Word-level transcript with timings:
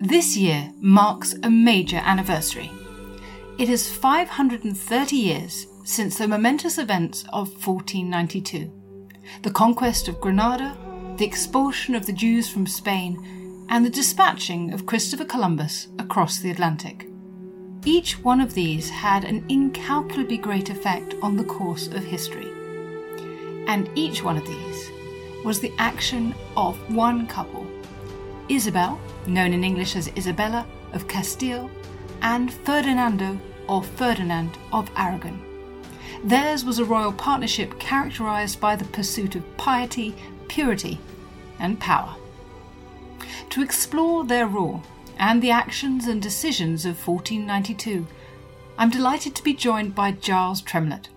This 0.00 0.36
year 0.36 0.72
marks 0.80 1.34
a 1.42 1.50
major 1.50 2.00
anniversary. 2.04 2.70
It 3.58 3.68
is 3.68 3.90
530 3.90 5.16
years 5.16 5.66
since 5.84 6.18
the 6.18 6.26
momentous 6.26 6.78
events 6.78 7.24
of 7.32 7.48
1492 7.64 8.72
the 9.42 9.50
conquest 9.50 10.06
of 10.06 10.20
Granada, 10.20 10.76
the 11.16 11.24
expulsion 11.24 11.94
of 11.94 12.04
the 12.04 12.12
Jews 12.12 12.48
from 12.48 12.66
Spain, 12.66 13.66
and 13.70 13.84
the 13.84 13.90
dispatching 13.90 14.72
of 14.74 14.84
Christopher 14.84 15.24
Columbus 15.24 15.88
across 15.98 16.38
the 16.38 16.50
Atlantic. 16.50 17.08
Each 17.86 18.22
one 18.22 18.40
of 18.40 18.52
these 18.52 18.90
had 18.90 19.24
an 19.24 19.44
incalculably 19.48 20.36
great 20.36 20.68
effect 20.68 21.14
on 21.22 21.36
the 21.36 21.44
course 21.44 21.86
of 21.86 22.04
history. 22.04 22.50
And 23.66 23.88
each 23.94 24.22
one 24.22 24.36
of 24.36 24.46
these 24.46 24.90
was 25.44 25.60
the 25.60 25.72
action 25.78 26.34
of 26.56 26.76
one 26.94 27.26
couple 27.26 27.66
Isabel, 28.48 29.00
known 29.26 29.52
in 29.52 29.64
English 29.64 29.96
as 29.96 30.08
Isabella 30.16 30.66
of 30.92 31.08
Castile, 31.08 31.70
and 32.22 32.52
Ferdinando 32.52 33.38
or 33.68 33.82
Ferdinand 33.82 34.56
of 34.72 34.90
Aragon. 34.96 35.42
Theirs 36.22 36.64
was 36.64 36.78
a 36.78 36.84
royal 36.84 37.12
partnership 37.12 37.78
characterized 37.78 38.60
by 38.60 38.76
the 38.76 38.84
pursuit 38.86 39.34
of 39.34 39.56
piety, 39.56 40.14
purity, 40.48 40.98
and 41.58 41.78
power. 41.78 42.16
To 43.50 43.62
explore 43.62 44.24
their 44.24 44.46
rule 44.46 44.82
and 45.18 45.42
the 45.42 45.50
actions 45.50 46.06
and 46.06 46.20
decisions 46.20 46.84
of 46.84 47.06
1492, 47.06 48.06
I'm 48.76 48.90
delighted 48.90 49.34
to 49.36 49.44
be 49.44 49.54
joined 49.54 49.94
by 49.94 50.12
Giles 50.12 50.60
Tremlett. 50.60 51.08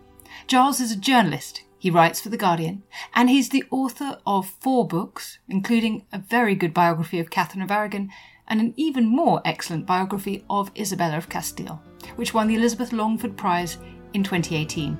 Giles 0.45 0.79
is 0.79 0.91
a 0.91 0.97
journalist. 0.97 1.63
He 1.79 1.91
writes 1.91 2.19
for 2.19 2.29
The 2.29 2.37
Guardian, 2.37 2.81
and 3.13 3.29
he's 3.29 3.49
the 3.49 3.63
author 3.69 4.17
of 4.25 4.49
four 4.49 4.87
books, 4.87 5.37
including 5.47 6.07
a 6.11 6.17
very 6.17 6.55
good 6.55 6.73
biography 6.73 7.19
of 7.19 7.29
Catherine 7.29 7.61
of 7.61 7.69
Aragon 7.69 8.09
and 8.47 8.59
an 8.59 8.73
even 8.77 9.05
more 9.05 9.41
excellent 9.45 9.85
biography 9.85 10.43
of 10.49 10.71
Isabella 10.75 11.17
of 11.17 11.29
Castile, 11.29 11.81
which 12.15 12.33
won 12.33 12.47
the 12.47 12.55
Elizabeth 12.55 12.93
Longford 12.93 13.37
Prize 13.37 13.77
in 14.13 14.23
2018. 14.23 14.97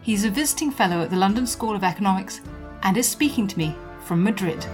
He's 0.00 0.24
a 0.24 0.30
visiting 0.30 0.70
fellow 0.70 1.02
at 1.02 1.10
the 1.10 1.16
London 1.16 1.46
School 1.46 1.74
of 1.74 1.82
Economics 1.82 2.42
and 2.84 2.96
is 2.96 3.08
speaking 3.08 3.48
to 3.48 3.58
me 3.58 3.74
from 4.04 4.22
Madrid. 4.22 4.64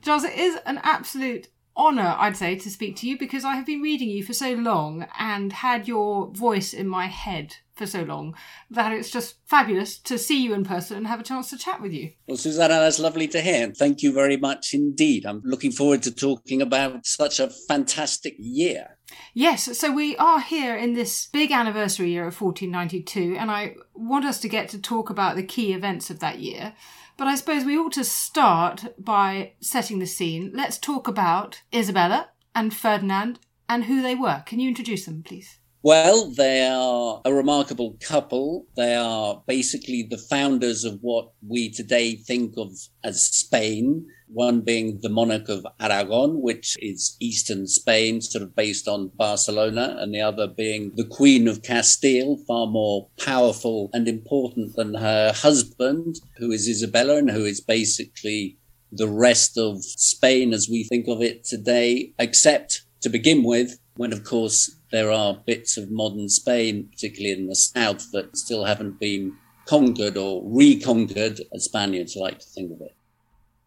Giles, 0.00 0.24
it 0.24 0.36
is 0.36 0.58
an 0.66 0.80
absolute 0.82 1.48
honour, 1.82 2.16
I'd 2.18 2.36
say, 2.36 2.54
to 2.56 2.70
speak 2.70 2.96
to 2.96 3.08
you 3.08 3.18
because 3.18 3.44
I 3.44 3.56
have 3.56 3.66
been 3.66 3.82
reading 3.82 4.08
you 4.08 4.22
for 4.22 4.32
so 4.32 4.52
long 4.52 5.06
and 5.18 5.52
had 5.52 5.88
your 5.88 6.28
voice 6.28 6.72
in 6.72 6.86
my 6.86 7.06
head 7.06 7.56
for 7.74 7.86
so 7.86 8.02
long 8.02 8.36
that 8.70 8.92
it's 8.92 9.10
just 9.10 9.36
fabulous 9.46 9.98
to 9.98 10.16
see 10.16 10.42
you 10.42 10.54
in 10.54 10.64
person 10.64 10.96
and 10.96 11.06
have 11.06 11.18
a 11.18 11.24
chance 11.24 11.50
to 11.50 11.58
chat 11.58 11.82
with 11.82 11.92
you. 11.92 12.12
Well, 12.28 12.36
Suzannah, 12.36 12.74
that's 12.74 13.00
lovely 13.00 13.26
to 13.28 13.40
hear. 13.40 13.72
Thank 13.72 14.02
you 14.02 14.12
very 14.12 14.36
much 14.36 14.74
indeed. 14.74 15.26
I'm 15.26 15.42
looking 15.44 15.72
forward 15.72 16.02
to 16.04 16.14
talking 16.14 16.62
about 16.62 17.04
such 17.06 17.40
a 17.40 17.48
fantastic 17.48 18.36
year. 18.38 18.98
Yes, 19.34 19.76
so 19.76 19.92
we 19.92 20.16
are 20.16 20.40
here 20.40 20.76
in 20.76 20.94
this 20.94 21.26
big 21.26 21.50
anniversary 21.50 22.10
year 22.10 22.26
of 22.26 22.40
1492, 22.40 23.36
and 23.38 23.50
I 23.50 23.74
want 23.94 24.24
us 24.24 24.40
to 24.40 24.48
get 24.48 24.68
to 24.70 24.80
talk 24.80 25.10
about 25.10 25.36
the 25.36 25.42
key 25.42 25.72
events 25.72 26.10
of 26.10 26.20
that 26.20 26.38
year. 26.38 26.74
But 27.22 27.28
I 27.28 27.36
suppose 27.36 27.64
we 27.64 27.78
ought 27.78 27.92
to 27.92 28.02
start 28.02 28.84
by 28.98 29.52
setting 29.60 30.00
the 30.00 30.08
scene. 30.08 30.50
Let's 30.52 30.76
talk 30.76 31.06
about 31.06 31.62
Isabella 31.72 32.30
and 32.52 32.74
Ferdinand 32.74 33.38
and 33.68 33.84
who 33.84 34.02
they 34.02 34.16
were. 34.16 34.42
Can 34.44 34.58
you 34.58 34.68
introduce 34.68 35.04
them, 35.04 35.22
please? 35.22 35.60
Well, 35.84 36.32
they 36.32 36.66
are 36.66 37.22
a 37.24 37.32
remarkable 37.32 37.96
couple. 38.00 38.66
They 38.76 38.96
are 38.96 39.40
basically 39.46 40.02
the 40.02 40.18
founders 40.18 40.82
of 40.82 40.98
what 41.00 41.30
we 41.46 41.70
today 41.70 42.16
think 42.16 42.54
of 42.56 42.72
as 43.04 43.22
Spain, 43.22 44.04
one 44.32 44.62
being 44.62 44.98
the 45.02 45.08
monarch 45.08 45.48
of 45.48 45.66
Aragon, 45.78 46.40
which 46.40 46.76
is 46.80 47.16
eastern 47.20 47.66
Spain, 47.66 48.20
sort 48.20 48.42
of 48.42 48.56
based 48.56 48.88
on 48.88 49.12
Barcelona, 49.14 49.96
and 49.98 50.14
the 50.14 50.20
other 50.20 50.46
being 50.46 50.92
the 50.96 51.04
Queen 51.04 51.48
of 51.48 51.62
Castile, 51.62 52.38
far 52.46 52.66
more 52.66 53.08
powerful 53.18 53.90
and 53.92 54.08
important 54.08 54.74
than 54.76 54.94
her 54.94 55.32
husband, 55.34 56.16
who 56.36 56.50
is 56.50 56.68
Isabella, 56.68 57.18
and 57.18 57.30
who 57.30 57.44
is 57.44 57.60
basically 57.60 58.58
the 58.90 59.08
rest 59.08 59.56
of 59.56 59.82
Spain 59.82 60.52
as 60.52 60.68
we 60.68 60.84
think 60.84 61.08
of 61.08 61.22
it 61.22 61.44
today, 61.44 62.12
except 62.18 62.82
to 63.00 63.08
begin 63.08 63.42
with, 63.42 63.78
when 63.96 64.12
of 64.12 64.24
course 64.24 64.76
there 64.90 65.10
are 65.10 65.42
bits 65.46 65.76
of 65.76 65.90
modern 65.90 66.28
Spain, 66.28 66.88
particularly 66.90 67.32
in 67.32 67.46
the 67.46 67.54
south, 67.54 68.10
that 68.12 68.36
still 68.36 68.64
haven't 68.64 69.00
been 69.00 69.36
conquered 69.66 70.16
or 70.16 70.42
reconquered, 70.44 71.40
as 71.54 71.64
Spaniards 71.64 72.16
like 72.16 72.38
to 72.38 72.46
think 72.46 72.72
of 72.72 72.80
it. 72.80 72.94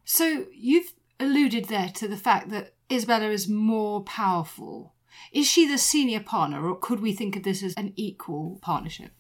So 0.05 0.45
you've 0.53 0.93
alluded 1.19 1.66
there 1.66 1.89
to 1.95 2.07
the 2.07 2.17
fact 2.17 2.49
that 2.49 2.73
Isabella 2.91 3.29
is 3.29 3.49
more 3.49 4.03
powerful. 4.03 4.93
Is 5.33 5.47
she 5.47 5.67
the 5.67 5.79
senior 5.79 6.19
partner, 6.19 6.69
or 6.69 6.77
could 6.77 6.99
we 6.99 7.13
think 7.13 7.35
of 7.35 7.43
this 7.43 7.63
as 7.63 7.73
an 7.75 7.93
equal 7.95 8.59
partnership? 8.61 9.11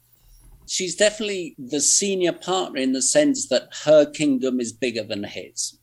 She's 0.67 0.95
definitely 0.95 1.55
the 1.57 1.81
senior 1.81 2.33
partner 2.33 2.79
in 2.79 2.93
the 2.93 3.01
sense 3.01 3.47
that 3.49 3.69
her 3.85 4.05
kingdom 4.05 4.59
is 4.59 4.73
bigger 4.73 5.03
than 5.03 5.23
his. 5.23 5.79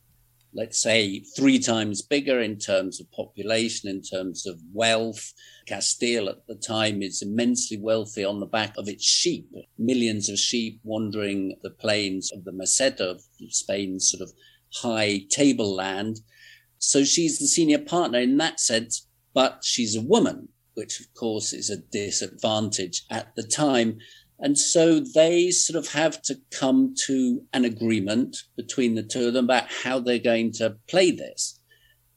Let's 0.55 0.81
say 0.81 1.23
three 1.35 1.57
times 1.57 2.03
bigger 2.03 2.39
in 2.39 2.59
terms 2.59 3.01
of 3.01 3.11
population, 3.11 3.89
in 3.89 4.01
terms 4.01 4.45
of 4.45 4.61
wealth. 4.71 5.33
Castile 5.65 6.29
at 6.29 6.45
the 6.47 6.55
time 6.55 7.01
is 7.01 7.23
immensely 7.23 7.77
wealthy 7.77 8.23
on 8.23 8.39
the 8.39 8.45
back 8.45 8.77
of 8.77 8.87
its 8.87 9.03
sheep, 9.03 9.49
millions 9.79 10.29
of 10.29 10.37
sheep 10.37 10.79
wandering 10.83 11.57
the 11.63 11.71
plains 11.71 12.31
of 12.31 12.43
the 12.43 12.51
Meseta 12.51 13.09
of 13.09 13.23
Spain's 13.49 14.11
sort 14.11 14.21
of 14.21 14.31
high 14.81 15.21
tableland. 15.29 16.19
So 16.77 17.03
she's 17.03 17.39
the 17.39 17.47
senior 17.47 17.79
partner 17.79 18.19
in 18.19 18.37
that 18.37 18.59
sense, 18.59 19.07
but 19.33 19.59
she's 19.63 19.95
a 19.95 20.01
woman, 20.01 20.49
which 20.73 20.99
of 20.99 21.13
course 21.13 21.53
is 21.53 21.69
a 21.69 21.77
disadvantage 21.77 23.03
at 23.09 23.35
the 23.35 23.43
time. 23.43 23.97
And 24.39 24.57
so 24.57 24.99
they 24.99 25.51
sort 25.51 25.77
of 25.77 25.93
have 25.93 26.21
to 26.23 26.35
come 26.51 26.95
to 27.05 27.43
an 27.53 27.63
agreement 27.63 28.35
between 28.57 28.95
the 28.95 29.03
two 29.03 29.27
of 29.27 29.33
them 29.33 29.45
about 29.45 29.71
how 29.71 29.99
they're 29.99 30.19
going 30.19 30.51
to 30.53 30.75
play 30.87 31.11
this. 31.11 31.59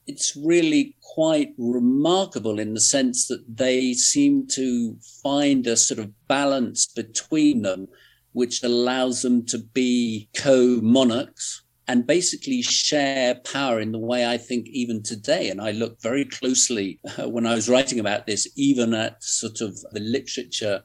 It's 0.09 0.37
really 0.37 0.97
quite 1.03 1.55
remarkable 1.59 2.59
in 2.59 2.75
the 2.75 2.81
sense 2.81 3.27
that 3.29 3.45
they 3.49 3.93
seem 3.93 4.47
to 4.49 4.97
find 5.23 5.67
a 5.67 5.77
sort 5.77 6.01
of 6.01 6.13
balance 6.29 6.87
between 6.87 7.63
them, 7.63 7.89
which 8.33 8.63
allows 8.63 9.23
them 9.23 9.45
to 9.47 9.59
be 9.59 10.29
co 10.37 10.81
monarchs 10.81 11.63
and 11.89 12.07
basically 12.07 12.63
share 12.63 13.37
power 13.37 13.81
in 13.81 13.93
the 13.93 13.99
way 13.99 14.27
I 14.27 14.39
think 14.39 14.67
even 14.69 15.03
today. 15.03 15.51
And 15.51 15.61
I 15.61 15.71
look 15.71 16.01
very 16.03 16.25
closely 16.25 16.99
uh, 17.19 17.29
when 17.29 17.47
I 17.47 17.55
was 17.55 17.69
writing 17.69 18.01
about 18.01 18.27
this, 18.27 18.49
even 18.57 18.93
at 18.93 19.23
sort 19.23 19.61
of 19.61 19.79
the 19.93 20.01
literature 20.01 20.83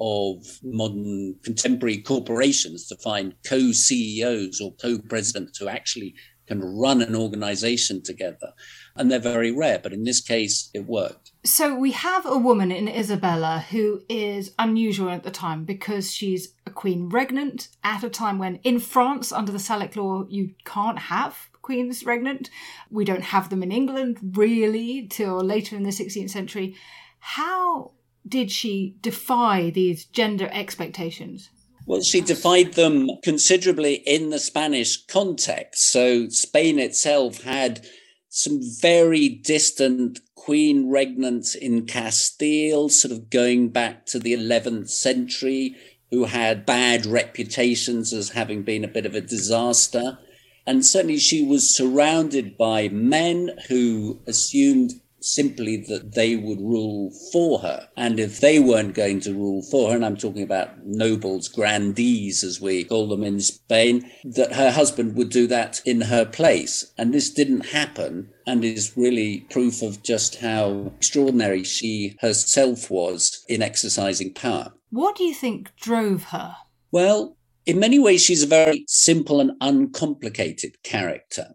of 0.00 0.44
modern 0.62 1.34
contemporary 1.42 1.98
corporations 1.98 2.86
to 2.88 2.96
find 2.96 3.34
co 3.46 3.72
CEOs 3.72 4.60
or 4.60 4.74
co 4.74 4.98
presidents 4.98 5.58
who 5.58 5.68
actually 5.68 6.14
can 6.46 6.60
run 6.60 7.02
an 7.02 7.14
organization 7.14 8.02
together. 8.02 8.52
And 8.96 9.10
they're 9.10 9.18
very 9.18 9.50
rare, 9.50 9.78
but 9.78 9.92
in 9.92 10.04
this 10.04 10.20
case, 10.20 10.70
it 10.72 10.86
worked. 10.86 11.32
So 11.44 11.74
we 11.74 11.92
have 11.92 12.24
a 12.24 12.38
woman 12.38 12.70
in 12.70 12.88
Isabella 12.88 13.64
who 13.70 14.02
is 14.08 14.54
unusual 14.58 15.10
at 15.10 15.24
the 15.24 15.30
time 15.30 15.64
because 15.64 16.12
she's 16.12 16.54
a 16.66 16.70
queen 16.70 17.10
regnant 17.10 17.68
at 17.82 18.04
a 18.04 18.10
time 18.10 18.38
when 18.38 18.56
in 18.56 18.78
France, 18.78 19.32
under 19.32 19.52
the 19.52 19.58
Salic 19.58 19.96
law, 19.96 20.24
you 20.28 20.54
can't 20.64 20.98
have 20.98 21.48
queens 21.60 22.04
regnant. 22.04 22.50
We 22.90 23.04
don't 23.04 23.24
have 23.24 23.48
them 23.48 23.62
in 23.62 23.72
England 23.72 24.18
really 24.36 25.06
till 25.08 25.38
later 25.42 25.76
in 25.76 25.82
the 25.82 25.90
16th 25.90 26.30
century. 26.30 26.76
How 27.18 27.92
did 28.26 28.50
she 28.50 28.96
defy 29.00 29.70
these 29.70 30.04
gender 30.04 30.48
expectations? 30.52 31.50
Well, 31.86 32.02
she 32.02 32.22
defied 32.22 32.74
them 32.74 33.10
considerably 33.22 33.94
in 33.94 34.30
the 34.30 34.38
Spanish 34.38 35.04
context. 35.04 35.92
So 35.92 36.28
Spain 36.28 36.78
itself 36.78 37.42
had 37.42 37.86
some 38.30 38.60
very 38.80 39.28
distant 39.28 40.20
queen 40.34 40.86
regnants 40.86 41.54
in 41.54 41.86
Castile, 41.86 42.88
sort 42.88 43.12
of 43.12 43.30
going 43.30 43.68
back 43.68 44.06
to 44.06 44.18
the 44.18 44.32
11th 44.32 44.88
century, 44.88 45.76
who 46.10 46.24
had 46.24 46.66
bad 46.66 47.06
reputations 47.06 48.12
as 48.12 48.30
having 48.30 48.62
been 48.62 48.84
a 48.84 48.88
bit 48.88 49.04
of 49.04 49.14
a 49.14 49.20
disaster. 49.20 50.18
And 50.66 50.86
certainly 50.86 51.18
she 51.18 51.44
was 51.44 51.74
surrounded 51.74 52.56
by 52.56 52.88
men 52.88 53.50
who 53.68 54.20
assumed 54.26 55.00
simply 55.24 55.76
that 55.88 56.14
they 56.14 56.36
would 56.36 56.60
rule 56.60 57.10
for 57.32 57.60
her. 57.60 57.88
And 57.96 58.20
if 58.20 58.40
they 58.40 58.58
weren't 58.58 58.94
going 58.94 59.20
to 59.20 59.34
rule 59.34 59.62
for 59.62 59.90
her, 59.90 59.96
and 59.96 60.04
I'm 60.04 60.16
talking 60.16 60.42
about 60.42 60.84
nobles, 60.84 61.48
grandees, 61.48 62.44
as 62.44 62.60
we 62.60 62.84
call 62.84 63.08
them 63.08 63.24
in 63.24 63.40
Spain, 63.40 64.10
that 64.24 64.54
her 64.54 64.70
husband 64.70 65.16
would 65.16 65.30
do 65.30 65.46
that 65.48 65.80
in 65.84 66.02
her 66.02 66.24
place. 66.24 66.92
And 66.98 67.12
this 67.12 67.30
didn't 67.30 67.66
happen 67.66 68.30
and 68.46 68.64
is 68.64 68.96
really 68.96 69.46
proof 69.50 69.82
of 69.82 70.02
just 70.02 70.36
how 70.36 70.92
extraordinary 70.96 71.64
she 71.64 72.16
herself 72.20 72.90
was 72.90 73.44
in 73.48 73.62
exercising 73.62 74.34
power. 74.34 74.72
What 74.90 75.16
do 75.16 75.24
you 75.24 75.34
think 75.34 75.74
drove 75.76 76.24
her? 76.24 76.56
Well, 76.92 77.36
in 77.66 77.80
many 77.80 77.98
ways, 77.98 78.22
she's 78.22 78.42
a 78.42 78.46
very 78.46 78.84
simple 78.86 79.40
and 79.40 79.52
uncomplicated 79.60 80.82
character 80.82 81.54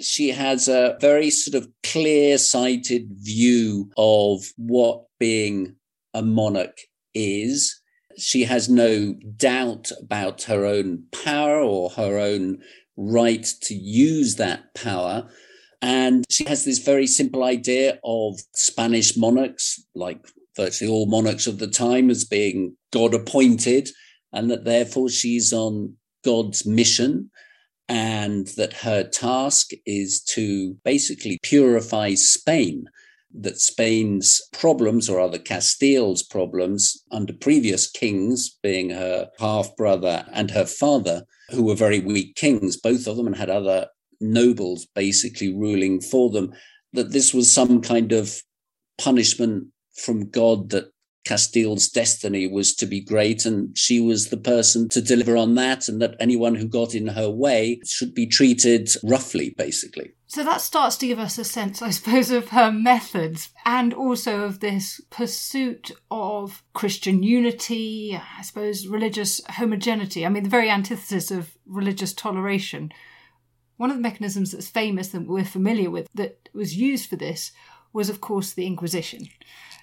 she 0.00 0.30
has 0.30 0.68
a 0.68 0.96
very 1.00 1.30
sort 1.30 1.62
of 1.62 1.70
clear 1.82 2.38
sighted 2.38 3.08
view 3.12 3.90
of 3.96 4.44
what 4.56 5.04
being 5.18 5.76
a 6.14 6.22
monarch 6.22 6.78
is. 7.14 7.80
She 8.16 8.44
has 8.44 8.68
no 8.68 9.14
doubt 9.36 9.90
about 10.00 10.42
her 10.44 10.64
own 10.64 11.04
power 11.12 11.60
or 11.60 11.90
her 11.90 12.18
own 12.18 12.58
right 12.96 13.46
to 13.62 13.74
use 13.74 14.36
that 14.36 14.74
power. 14.74 15.28
And 15.80 16.24
she 16.28 16.44
has 16.44 16.64
this 16.64 16.78
very 16.78 17.06
simple 17.06 17.44
idea 17.44 18.00
of 18.04 18.40
Spanish 18.54 19.16
monarchs, 19.16 19.84
like 19.94 20.20
virtually 20.56 20.90
all 20.90 21.06
monarchs 21.06 21.46
of 21.46 21.58
the 21.58 21.68
time, 21.68 22.10
as 22.10 22.24
being 22.24 22.76
God 22.92 23.14
appointed, 23.14 23.88
and 24.32 24.50
that 24.50 24.64
therefore 24.64 25.08
she's 25.08 25.52
on 25.52 25.94
God's 26.24 26.66
mission 26.66 27.30
and 27.88 28.48
that 28.56 28.72
her 28.72 29.02
task 29.04 29.70
is 29.86 30.20
to 30.22 30.74
basically 30.84 31.38
purify 31.42 32.14
Spain. 32.14 32.88
That 33.34 33.60
Spain's 33.60 34.40
problems, 34.52 35.08
or 35.08 35.18
rather 35.18 35.38
Castile's 35.38 36.22
problems, 36.22 37.04
under 37.10 37.32
previous 37.34 37.90
kings, 37.90 38.58
being 38.62 38.90
her 38.90 39.28
half 39.38 39.76
brother 39.76 40.24
and 40.32 40.50
her 40.50 40.64
father, 40.64 41.24
who 41.50 41.62
were 41.62 41.74
very 41.74 42.00
weak 42.00 42.36
kings, 42.36 42.76
both 42.76 43.06
of 43.06 43.16
them, 43.16 43.26
and 43.26 43.36
had 43.36 43.50
other 43.50 43.88
nobles 44.20 44.86
basically 44.94 45.54
ruling 45.54 46.00
for 46.00 46.30
them, 46.30 46.52
that 46.94 47.12
this 47.12 47.34
was 47.34 47.52
some 47.52 47.80
kind 47.82 48.12
of 48.12 48.42
punishment 48.96 49.68
from 49.94 50.30
God 50.30 50.70
that 50.70 50.90
Castile's 51.28 51.88
destiny 51.88 52.46
was 52.46 52.74
to 52.76 52.86
be 52.86 53.00
great, 53.00 53.44
and 53.44 53.76
she 53.76 54.00
was 54.00 54.30
the 54.30 54.38
person 54.38 54.88
to 54.88 55.02
deliver 55.02 55.36
on 55.36 55.56
that, 55.56 55.86
and 55.86 56.00
that 56.00 56.16
anyone 56.18 56.54
who 56.54 56.66
got 56.66 56.94
in 56.94 57.08
her 57.08 57.28
way 57.28 57.80
should 57.84 58.14
be 58.14 58.26
treated 58.26 58.88
roughly, 59.04 59.50
basically. 59.50 60.12
So 60.26 60.42
that 60.42 60.62
starts 60.62 60.96
to 60.96 61.06
give 61.06 61.18
us 61.18 61.36
a 61.36 61.44
sense, 61.44 61.82
I 61.82 61.90
suppose, 61.90 62.30
of 62.30 62.48
her 62.48 62.72
methods 62.72 63.50
and 63.66 63.92
also 63.92 64.42
of 64.42 64.60
this 64.60 65.02
pursuit 65.10 65.90
of 66.10 66.62
Christian 66.72 67.22
unity, 67.22 68.18
I 68.38 68.42
suppose, 68.42 68.86
religious 68.86 69.42
homogeneity. 69.48 70.24
I 70.24 70.30
mean, 70.30 70.44
the 70.44 70.50
very 70.50 70.70
antithesis 70.70 71.30
of 71.30 71.56
religious 71.66 72.14
toleration. 72.14 72.90
One 73.76 73.90
of 73.90 73.96
the 73.96 74.02
mechanisms 74.02 74.52
that's 74.52 74.68
famous 74.68 75.08
that 75.08 75.26
we're 75.26 75.44
familiar 75.44 75.90
with 75.90 76.08
that 76.14 76.48
was 76.54 76.76
used 76.76 77.08
for 77.08 77.16
this 77.16 77.52
was, 77.92 78.08
of 78.10 78.20
course, 78.20 78.52
the 78.52 78.66
Inquisition. 78.66 79.28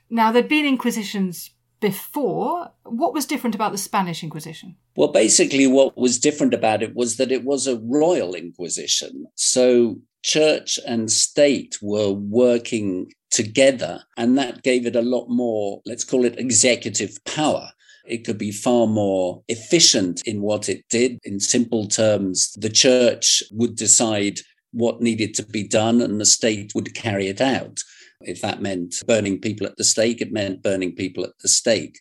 Now, 0.09 0.31
there'd 0.31 0.47
been 0.47 0.65
inquisitions 0.65 1.51
before. 1.79 2.71
What 2.83 3.13
was 3.13 3.25
different 3.25 3.55
about 3.55 3.71
the 3.71 3.77
Spanish 3.77 4.23
Inquisition? 4.23 4.75
Well, 4.95 5.11
basically, 5.11 5.67
what 5.67 5.97
was 5.97 6.19
different 6.19 6.53
about 6.53 6.83
it 6.83 6.95
was 6.95 7.17
that 7.17 7.31
it 7.31 7.43
was 7.43 7.67
a 7.67 7.79
royal 7.79 8.33
inquisition. 8.33 9.27
So, 9.35 9.97
church 10.23 10.79
and 10.87 11.11
state 11.11 11.77
were 11.81 12.11
working 12.11 13.11
together, 13.29 14.03
and 14.17 14.37
that 14.37 14.63
gave 14.63 14.85
it 14.85 14.95
a 14.95 15.01
lot 15.01 15.27
more, 15.29 15.81
let's 15.85 16.03
call 16.03 16.23
it 16.25 16.39
executive 16.39 17.17
power. 17.25 17.69
It 18.05 18.23
could 18.23 18.37
be 18.37 18.51
far 18.51 18.87
more 18.87 19.43
efficient 19.47 20.21
in 20.25 20.41
what 20.41 20.69
it 20.69 20.85
did. 20.89 21.19
In 21.23 21.39
simple 21.39 21.87
terms, 21.87 22.53
the 22.53 22.69
church 22.69 23.43
would 23.51 23.75
decide 23.75 24.39
what 24.71 25.01
needed 25.01 25.33
to 25.35 25.43
be 25.43 25.67
done, 25.67 26.01
and 26.01 26.21
the 26.21 26.25
state 26.25 26.71
would 26.75 26.93
carry 26.93 27.27
it 27.27 27.41
out. 27.41 27.81
If 28.21 28.41
that 28.41 28.61
meant 28.61 29.03
burning 29.07 29.39
people 29.39 29.67
at 29.67 29.77
the 29.77 29.83
stake, 29.83 30.21
it 30.21 30.31
meant 30.31 30.63
burning 30.63 30.95
people 30.95 31.23
at 31.23 31.37
the 31.41 31.47
stake. 31.47 31.99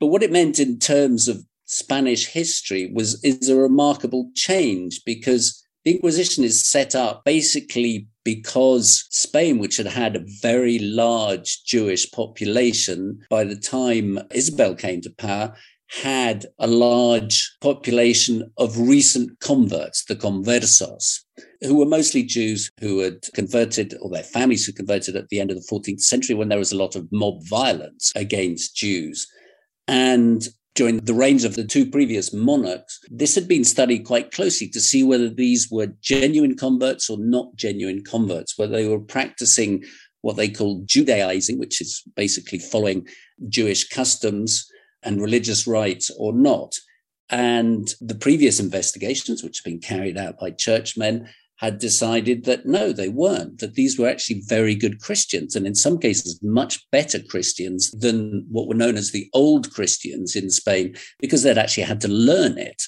But 0.00 0.06
what 0.06 0.22
it 0.22 0.32
meant 0.32 0.58
in 0.58 0.78
terms 0.78 1.28
of 1.28 1.44
Spanish 1.66 2.26
history 2.26 2.90
was 2.92 3.22
is 3.24 3.48
a 3.48 3.56
remarkable 3.56 4.30
change 4.34 5.02
because 5.04 5.64
the 5.84 5.92
Inquisition 5.92 6.44
is 6.44 6.68
set 6.68 6.94
up 6.94 7.24
basically 7.24 8.08
because 8.24 9.06
Spain, 9.10 9.58
which 9.58 9.76
had 9.76 9.86
had 9.86 10.16
a 10.16 10.24
very 10.40 10.78
large 10.78 11.62
Jewish 11.64 12.10
population 12.10 13.20
by 13.28 13.44
the 13.44 13.56
time 13.56 14.18
Isabel 14.32 14.74
came 14.74 15.02
to 15.02 15.10
power, 15.10 15.54
had 15.88 16.46
a 16.58 16.66
large 16.66 17.54
population 17.60 18.50
of 18.56 18.78
recent 18.78 19.38
converts, 19.40 20.04
the 20.04 20.16
conversos, 20.16 21.20
who 21.64 21.76
were 21.76 21.86
mostly 21.86 22.22
Jews 22.22 22.70
who 22.80 23.00
had 23.00 23.22
converted, 23.34 23.94
or 24.00 24.10
their 24.10 24.22
families 24.22 24.66
who 24.66 24.72
converted 24.72 25.16
at 25.16 25.28
the 25.28 25.40
end 25.40 25.50
of 25.50 25.56
the 25.56 25.68
14th 25.70 26.00
century 26.00 26.34
when 26.34 26.48
there 26.48 26.58
was 26.58 26.72
a 26.72 26.76
lot 26.76 26.94
of 26.94 27.08
mob 27.10 27.46
violence 27.48 28.12
against 28.14 28.76
Jews. 28.76 29.26
And 29.88 30.46
during 30.74 30.98
the 30.98 31.14
reigns 31.14 31.44
of 31.44 31.54
the 31.54 31.64
two 31.64 31.88
previous 31.88 32.32
monarchs, 32.32 33.00
this 33.08 33.34
had 33.34 33.46
been 33.46 33.64
studied 33.64 34.04
quite 34.04 34.32
closely 34.32 34.68
to 34.68 34.80
see 34.80 35.02
whether 35.02 35.28
these 35.28 35.68
were 35.70 35.94
genuine 36.00 36.56
converts 36.56 37.08
or 37.08 37.18
not 37.18 37.54
genuine 37.54 38.02
converts, 38.02 38.58
whether 38.58 38.72
they 38.72 38.88
were 38.88 39.00
practicing 39.00 39.84
what 40.22 40.36
they 40.36 40.48
called 40.48 40.88
Judaizing, 40.88 41.58
which 41.58 41.80
is 41.80 42.02
basically 42.16 42.58
following 42.58 43.06
Jewish 43.48 43.88
customs 43.88 44.68
and 45.02 45.20
religious 45.20 45.66
rites 45.66 46.10
or 46.18 46.32
not. 46.32 46.74
And 47.30 47.94
the 48.00 48.14
previous 48.14 48.58
investigations, 48.58 49.42
which 49.42 49.58
have 49.58 49.64
been 49.64 49.80
carried 49.80 50.18
out 50.18 50.38
by 50.38 50.50
churchmen, 50.50 51.28
had 51.64 51.78
decided 51.78 52.44
that 52.44 52.66
no, 52.66 52.92
they 52.92 53.08
weren't, 53.08 53.58
that 53.58 53.74
these 53.74 53.98
were 53.98 54.08
actually 54.08 54.42
very 54.46 54.74
good 54.74 55.00
Christians, 55.00 55.56
and 55.56 55.66
in 55.66 55.74
some 55.74 55.98
cases, 55.98 56.40
much 56.42 56.88
better 56.90 57.18
Christians 57.20 57.90
than 57.92 58.46
what 58.50 58.68
were 58.68 58.74
known 58.74 58.96
as 58.96 59.10
the 59.10 59.28
old 59.32 59.72
Christians 59.72 60.36
in 60.36 60.50
Spain, 60.50 60.94
because 61.18 61.42
they'd 61.42 61.58
actually 61.58 61.84
had 61.84 62.00
to 62.02 62.08
learn 62.08 62.58
it. 62.58 62.82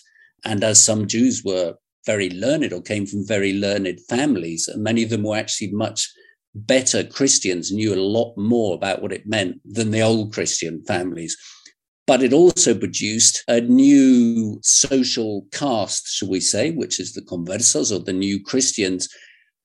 And 0.44 0.62
as 0.62 0.84
some 0.84 1.06
Jews 1.06 1.42
were 1.44 1.74
very 2.04 2.30
learned 2.30 2.72
or 2.72 2.82
came 2.82 3.06
from 3.06 3.26
very 3.26 3.52
learned 3.52 3.98
families, 4.08 4.68
and 4.68 4.82
many 4.82 5.02
of 5.02 5.10
them 5.10 5.22
were 5.22 5.36
actually 5.36 5.72
much 5.72 6.10
better 6.54 7.02
Christians, 7.02 7.72
knew 7.72 7.94
a 7.94 8.08
lot 8.18 8.36
more 8.36 8.74
about 8.74 9.02
what 9.02 9.12
it 9.12 9.26
meant 9.26 9.60
than 9.64 9.90
the 9.90 10.02
old 10.02 10.32
Christian 10.32 10.82
families 10.86 11.36
but 12.06 12.22
it 12.22 12.32
also 12.32 12.74
produced 12.74 13.42
a 13.48 13.60
new 13.60 14.58
social 14.62 15.46
caste, 15.52 16.08
shall 16.08 16.28
we 16.28 16.40
say, 16.40 16.70
which 16.70 17.00
is 17.00 17.12
the 17.12 17.22
conversos 17.22 17.94
or 17.94 18.02
the 18.02 18.12
new 18.12 18.42
Christians, 18.42 19.08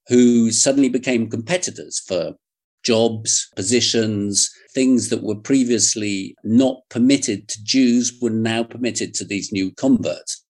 who 0.07 0.51
suddenly 0.51 0.89
became 0.89 1.29
competitors 1.29 2.01
for 2.07 2.33
jobs, 2.83 3.47
positions, 3.55 4.49
things 4.73 5.09
that 5.09 5.23
were 5.23 5.35
previously 5.35 6.35
not 6.43 6.77
permitted 6.89 7.47
to 7.47 7.63
Jews 7.63 8.17
were 8.21 8.31
now 8.31 8.63
permitted 8.63 9.13
to 9.15 9.25
these 9.25 9.51
new 9.51 9.71
converts. 9.71 10.43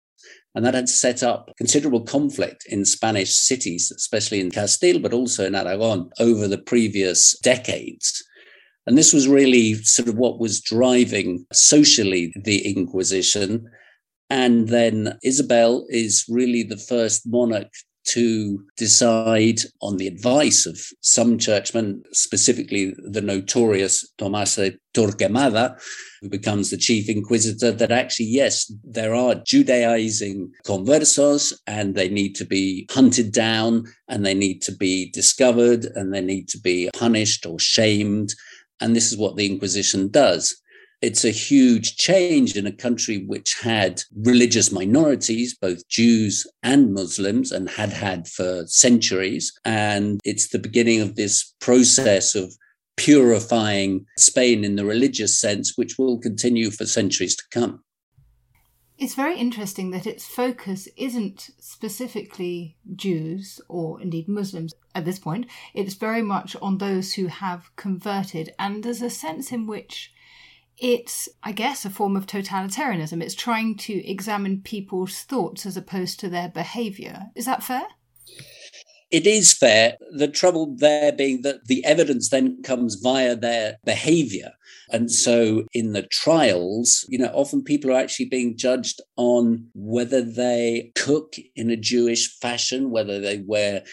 And 0.54 0.64
that 0.64 0.74
had 0.74 0.88
set 0.88 1.22
up 1.22 1.50
considerable 1.56 2.02
conflict 2.02 2.66
in 2.68 2.84
Spanish 2.84 3.34
cities, 3.34 3.92
especially 3.94 4.40
in 4.40 4.50
Castile, 4.50 4.98
but 4.98 5.14
also 5.14 5.46
in 5.46 5.54
Aragon 5.54 6.10
over 6.18 6.46
the 6.46 6.58
previous 6.58 7.38
decades. 7.38 8.22
And 8.86 8.98
this 8.98 9.12
was 9.12 9.28
really 9.28 9.74
sort 9.74 10.08
of 10.08 10.16
what 10.16 10.40
was 10.40 10.60
driving 10.60 11.46
socially 11.52 12.32
the 12.34 12.66
Inquisition. 12.66 13.70
And 14.28 14.68
then 14.68 15.18
Isabel 15.22 15.86
is 15.88 16.24
really 16.28 16.62
the 16.62 16.78
first 16.78 17.22
monarch 17.26 17.70
to 18.04 18.64
decide 18.76 19.60
on 19.80 19.96
the 19.96 20.06
advice 20.06 20.66
of 20.66 20.78
some 21.02 21.38
churchmen, 21.38 22.02
specifically 22.12 22.94
the 22.98 23.20
notorious 23.20 24.10
Tomás 24.18 24.76
Torquemada, 24.94 25.80
who 26.20 26.28
becomes 26.28 26.70
the 26.70 26.76
chief 26.76 27.08
inquisitor, 27.08 27.70
that 27.70 27.92
actually, 27.92 28.26
yes, 28.26 28.72
there 28.84 29.14
are 29.14 29.36
Judaizing 29.36 30.50
conversos 30.66 31.52
and 31.66 31.94
they 31.94 32.08
need 32.08 32.34
to 32.36 32.44
be 32.44 32.86
hunted 32.90 33.32
down 33.32 33.84
and 34.08 34.26
they 34.26 34.34
need 34.34 34.62
to 34.62 34.72
be 34.72 35.10
discovered 35.10 35.84
and 35.94 36.12
they 36.12 36.20
need 36.20 36.48
to 36.48 36.58
be 36.58 36.90
punished 36.94 37.46
or 37.46 37.58
shamed. 37.58 38.34
And 38.80 38.96
this 38.96 39.12
is 39.12 39.18
what 39.18 39.36
the 39.36 39.46
Inquisition 39.46 40.08
does 40.08 40.62
it's 41.02 41.24
a 41.24 41.30
huge 41.30 41.96
change 41.96 42.56
in 42.56 42.64
a 42.64 42.72
country 42.72 43.24
which 43.26 43.58
had 43.60 44.00
religious 44.24 44.70
minorities, 44.70 45.56
both 45.60 45.86
Jews 45.88 46.46
and 46.62 46.94
Muslims, 46.94 47.50
and 47.50 47.68
had 47.68 47.92
had 47.92 48.28
for 48.28 48.64
centuries. 48.68 49.52
And 49.64 50.20
it's 50.24 50.48
the 50.48 50.60
beginning 50.60 51.00
of 51.00 51.16
this 51.16 51.54
process 51.60 52.36
of 52.36 52.54
purifying 52.96 54.06
Spain 54.16 54.64
in 54.64 54.76
the 54.76 54.84
religious 54.84 55.40
sense, 55.40 55.76
which 55.76 55.98
will 55.98 56.18
continue 56.18 56.70
for 56.70 56.86
centuries 56.86 57.34
to 57.34 57.44
come. 57.50 57.82
It's 59.02 59.14
very 59.14 59.36
interesting 59.36 59.90
that 59.90 60.06
its 60.06 60.24
focus 60.24 60.86
isn't 60.96 61.50
specifically 61.58 62.76
Jews 62.94 63.60
or 63.68 64.00
indeed 64.00 64.28
Muslims 64.28 64.74
at 64.94 65.04
this 65.04 65.18
point. 65.18 65.46
It's 65.74 65.94
very 65.94 66.22
much 66.22 66.54
on 66.62 66.78
those 66.78 67.14
who 67.14 67.26
have 67.26 67.74
converted. 67.74 68.54
And 68.60 68.84
there's 68.84 69.02
a 69.02 69.10
sense 69.10 69.50
in 69.50 69.66
which 69.66 70.12
it's, 70.78 71.28
I 71.42 71.50
guess, 71.50 71.84
a 71.84 71.90
form 71.90 72.16
of 72.16 72.26
totalitarianism. 72.26 73.20
It's 73.20 73.34
trying 73.34 73.76
to 73.78 74.08
examine 74.08 74.62
people's 74.62 75.22
thoughts 75.22 75.66
as 75.66 75.76
opposed 75.76 76.20
to 76.20 76.28
their 76.28 76.48
behavior. 76.48 77.30
Is 77.34 77.46
that 77.46 77.64
fair? 77.64 77.82
It 79.10 79.26
is 79.26 79.52
fair. 79.52 79.96
The 80.16 80.28
trouble 80.28 80.76
there 80.76 81.10
being 81.10 81.42
that 81.42 81.66
the 81.66 81.84
evidence 81.84 82.28
then 82.28 82.62
comes 82.62 82.94
via 82.94 83.34
their 83.34 83.78
behavior. 83.84 84.52
And 84.92 85.10
so 85.10 85.64
in 85.72 85.92
the 85.92 86.02
trials, 86.02 87.04
you 87.08 87.18
know, 87.18 87.30
often 87.32 87.64
people 87.64 87.90
are 87.90 87.98
actually 87.98 88.26
being 88.26 88.56
judged 88.56 89.00
on 89.16 89.66
whether 89.74 90.22
they 90.22 90.92
cook 90.94 91.34
in 91.56 91.70
a 91.70 91.76
Jewish 91.76 92.38
fashion, 92.40 92.90
whether 92.90 93.18
they 93.18 93.38
wear 93.38 93.84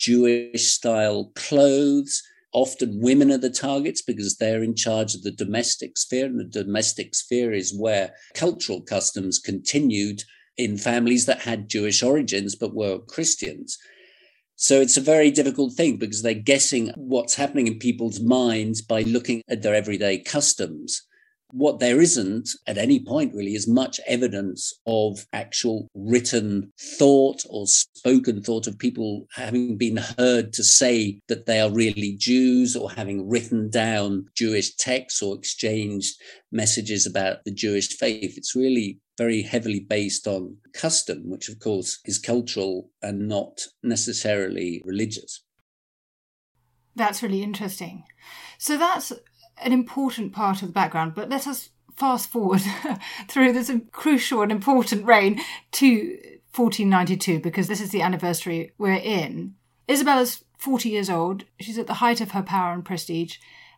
Jewish 0.00 0.64
style 0.64 1.32
clothes, 1.34 2.22
Often 2.52 3.00
women 3.02 3.30
are 3.30 3.38
the 3.38 3.50
targets 3.50 4.00
because 4.00 4.36
they're 4.36 4.62
in 4.62 4.74
charge 4.74 5.14
of 5.14 5.22
the 5.22 5.30
domestic 5.30 5.98
sphere, 5.98 6.26
and 6.26 6.40
the 6.40 6.44
domestic 6.44 7.14
sphere 7.14 7.52
is 7.52 7.78
where 7.78 8.14
cultural 8.34 8.80
customs 8.80 9.38
continued 9.38 10.22
in 10.56 10.78
families 10.78 11.26
that 11.26 11.40
had 11.40 11.68
Jewish 11.68 12.02
origins 12.02 12.56
but 12.56 12.74
were 12.74 13.00
Christians. 13.00 13.76
So 14.60 14.80
it's 14.80 14.96
a 14.96 15.00
very 15.00 15.30
difficult 15.30 15.74
thing 15.74 15.98
because 15.98 16.22
they're 16.22 16.34
guessing 16.34 16.90
what's 16.96 17.36
happening 17.36 17.68
in 17.68 17.78
people's 17.78 18.18
minds 18.18 18.82
by 18.82 19.02
looking 19.02 19.40
at 19.48 19.62
their 19.62 19.72
everyday 19.72 20.18
customs. 20.18 21.06
What 21.50 21.78
there 21.78 22.00
isn't 22.00 22.50
at 22.66 22.76
any 22.76 23.02
point 23.02 23.34
really 23.34 23.54
is 23.54 23.66
much 23.66 24.00
evidence 24.06 24.72
of 24.86 25.26
actual 25.32 25.88
written 25.94 26.72
thought 26.78 27.42
or 27.48 27.66
spoken 27.66 28.42
thought 28.42 28.66
of 28.66 28.78
people 28.78 29.26
having 29.32 29.78
been 29.78 29.96
heard 29.96 30.52
to 30.52 30.62
say 30.62 31.20
that 31.28 31.46
they 31.46 31.60
are 31.60 31.70
really 31.70 32.16
Jews 32.18 32.76
or 32.76 32.90
having 32.90 33.28
written 33.28 33.70
down 33.70 34.26
Jewish 34.36 34.74
texts 34.76 35.22
or 35.22 35.36
exchanged 35.36 36.20
messages 36.52 37.06
about 37.06 37.44
the 37.44 37.52
Jewish 37.52 37.96
faith. 37.96 38.36
It's 38.36 38.54
really 38.54 39.00
very 39.16 39.40
heavily 39.40 39.80
based 39.80 40.26
on 40.26 40.56
custom, 40.74 41.30
which 41.30 41.48
of 41.48 41.58
course 41.60 41.98
is 42.04 42.18
cultural 42.18 42.90
and 43.02 43.26
not 43.26 43.62
necessarily 43.82 44.82
religious. 44.84 45.42
That's 46.94 47.22
really 47.22 47.42
interesting. 47.42 48.04
So 48.58 48.76
that's 48.76 49.12
an 49.62 49.72
important 49.72 50.32
part 50.32 50.62
of 50.62 50.68
the 50.68 50.72
background, 50.72 51.14
but 51.14 51.28
let 51.28 51.46
us 51.46 51.70
fast 51.96 52.30
forward 52.30 52.62
through 53.28 53.52
this 53.52 53.70
crucial 53.92 54.42
and 54.42 54.52
important 54.52 55.04
reign 55.04 55.40
to 55.72 56.18
1492 56.54 57.40
because 57.40 57.68
this 57.68 57.80
is 57.80 57.90
the 57.90 58.02
anniversary 58.02 58.72
we're 58.78 58.94
in. 58.94 59.54
Isabella's 59.88 60.44
40 60.58 60.88
years 60.88 61.10
old, 61.10 61.44
she's 61.60 61.78
at 61.78 61.86
the 61.86 61.94
height 61.94 62.20
of 62.20 62.32
her 62.32 62.42
power 62.42 62.72
and 62.72 62.84
prestige, 62.84 63.36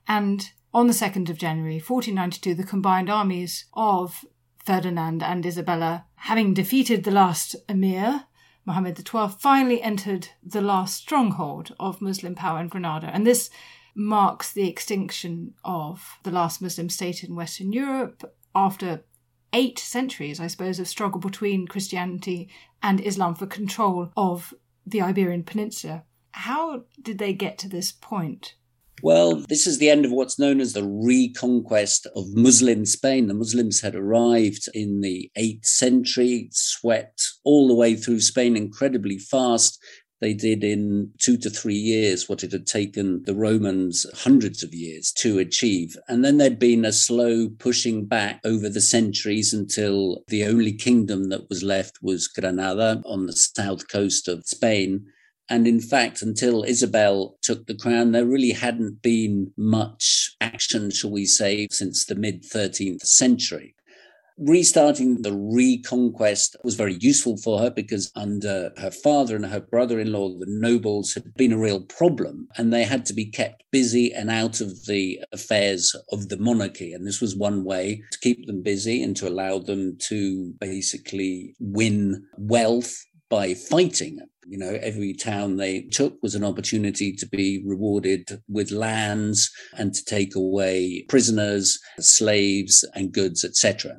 and 0.08 0.50
on 0.72 0.86
the 0.86 0.92
2nd 0.92 1.28
of 1.28 1.38
January 1.38 1.74
1492, 1.74 2.54
the 2.54 2.64
combined 2.64 3.10
armies 3.10 3.64
of 3.74 4.24
Ferdinand 4.64 5.22
and 5.22 5.44
Isabella, 5.44 6.04
having 6.14 6.54
defeated 6.54 7.04
the 7.04 7.10
last 7.10 7.56
emir, 7.68 8.24
Mohammed 8.64 8.96
XII, 8.96 9.28
finally 9.38 9.82
entered 9.82 10.28
the 10.42 10.60
last 10.60 10.96
stronghold 10.96 11.74
of 11.80 12.00
Muslim 12.00 12.34
power 12.34 12.60
in 12.60 12.68
Granada. 12.68 13.10
And 13.12 13.26
this 13.26 13.50
marks 13.94 14.52
the 14.52 14.68
extinction 14.68 15.54
of 15.64 16.18
the 16.22 16.30
last 16.30 16.62
Muslim 16.62 16.88
state 16.88 17.24
in 17.24 17.34
Western 17.34 17.72
Europe 17.72 18.34
after 18.54 19.04
eight 19.52 19.78
centuries, 19.78 20.40
I 20.40 20.46
suppose, 20.46 20.78
of 20.78 20.88
struggle 20.88 21.20
between 21.20 21.66
Christianity 21.66 22.48
and 22.82 23.00
Islam 23.00 23.34
for 23.34 23.46
control 23.46 24.10
of 24.16 24.54
the 24.86 25.02
Iberian 25.02 25.44
Peninsula. 25.44 26.04
How 26.32 26.84
did 27.00 27.18
they 27.18 27.32
get 27.32 27.58
to 27.58 27.68
this 27.68 27.92
point? 27.92 28.54
Well, 29.02 29.36
this 29.48 29.66
is 29.66 29.78
the 29.78 29.88
end 29.88 30.04
of 30.04 30.12
what's 30.12 30.38
known 30.38 30.60
as 30.60 30.74
the 30.74 30.84
reconquest 30.84 32.06
of 32.14 32.34
Muslim 32.34 32.84
Spain. 32.84 33.28
The 33.28 33.34
Muslims 33.34 33.80
had 33.80 33.94
arrived 33.94 34.68
in 34.74 35.00
the 35.00 35.30
8th 35.38 35.64
century, 35.64 36.48
swept 36.52 37.22
all 37.42 37.66
the 37.66 37.74
way 37.74 37.94
through 37.94 38.20
Spain 38.20 38.56
incredibly 38.56 39.18
fast, 39.18 39.82
they 40.20 40.34
did 40.34 40.62
in 40.62 41.12
two 41.18 41.36
to 41.38 41.50
three 41.50 41.74
years 41.74 42.28
what 42.28 42.44
it 42.44 42.52
had 42.52 42.66
taken 42.66 43.22
the 43.24 43.34
Romans 43.34 44.04
hundreds 44.14 44.62
of 44.62 44.74
years 44.74 45.12
to 45.12 45.38
achieve. 45.38 45.96
And 46.08 46.24
then 46.24 46.36
there'd 46.36 46.58
been 46.58 46.84
a 46.84 46.92
slow 46.92 47.48
pushing 47.48 48.04
back 48.06 48.40
over 48.44 48.68
the 48.68 48.82
centuries 48.82 49.52
until 49.52 50.22
the 50.28 50.44
only 50.44 50.72
kingdom 50.72 51.30
that 51.30 51.48
was 51.48 51.62
left 51.62 51.98
was 52.02 52.28
Granada 52.28 53.02
on 53.06 53.26
the 53.26 53.32
south 53.32 53.88
coast 53.88 54.28
of 54.28 54.46
Spain. 54.46 55.06
And 55.48 55.66
in 55.66 55.80
fact, 55.80 56.22
until 56.22 56.62
Isabel 56.62 57.36
took 57.42 57.66
the 57.66 57.74
crown, 57.74 58.12
there 58.12 58.26
really 58.26 58.52
hadn't 58.52 59.02
been 59.02 59.52
much 59.56 60.36
action, 60.40 60.90
shall 60.90 61.10
we 61.10 61.24
say, 61.24 61.66
since 61.72 62.04
the 62.04 62.14
mid 62.14 62.44
13th 62.44 63.02
century 63.02 63.74
restarting 64.40 65.22
the 65.22 65.32
reconquest 65.32 66.56
was 66.64 66.74
very 66.74 66.96
useful 67.00 67.36
for 67.36 67.58
her 67.60 67.70
because 67.70 68.10
under 68.16 68.72
her 68.78 68.90
father 68.90 69.36
and 69.36 69.46
her 69.46 69.60
brother 69.60 70.00
in 70.00 70.12
law, 70.12 70.30
the 70.30 70.46
nobles 70.48 71.12
had 71.12 71.34
been 71.34 71.52
a 71.52 71.58
real 71.58 71.82
problem 71.82 72.48
and 72.56 72.72
they 72.72 72.84
had 72.84 73.04
to 73.06 73.12
be 73.12 73.26
kept 73.26 73.62
busy 73.70 74.12
and 74.12 74.30
out 74.30 74.60
of 74.60 74.86
the 74.86 75.20
affairs 75.32 75.94
of 76.10 76.28
the 76.28 76.38
monarchy. 76.38 76.92
And 76.92 77.06
this 77.06 77.20
was 77.20 77.36
one 77.36 77.64
way 77.64 78.02
to 78.12 78.18
keep 78.18 78.46
them 78.46 78.62
busy 78.62 79.02
and 79.02 79.16
to 79.18 79.28
allow 79.28 79.58
them 79.58 79.98
to 80.08 80.54
basically 80.58 81.54
win 81.60 82.24
wealth 82.38 83.04
by 83.28 83.54
fighting. 83.54 84.20
You 84.50 84.58
know, 84.58 84.76
every 84.82 85.14
town 85.14 85.58
they 85.58 85.82
took 85.82 86.20
was 86.22 86.34
an 86.34 86.42
opportunity 86.42 87.12
to 87.12 87.28
be 87.28 87.62
rewarded 87.64 88.42
with 88.48 88.72
lands 88.72 89.48
and 89.78 89.94
to 89.94 90.04
take 90.04 90.34
away 90.34 91.04
prisoners, 91.08 91.78
slaves, 92.00 92.84
and 92.96 93.12
goods, 93.12 93.44
etc. 93.44 93.98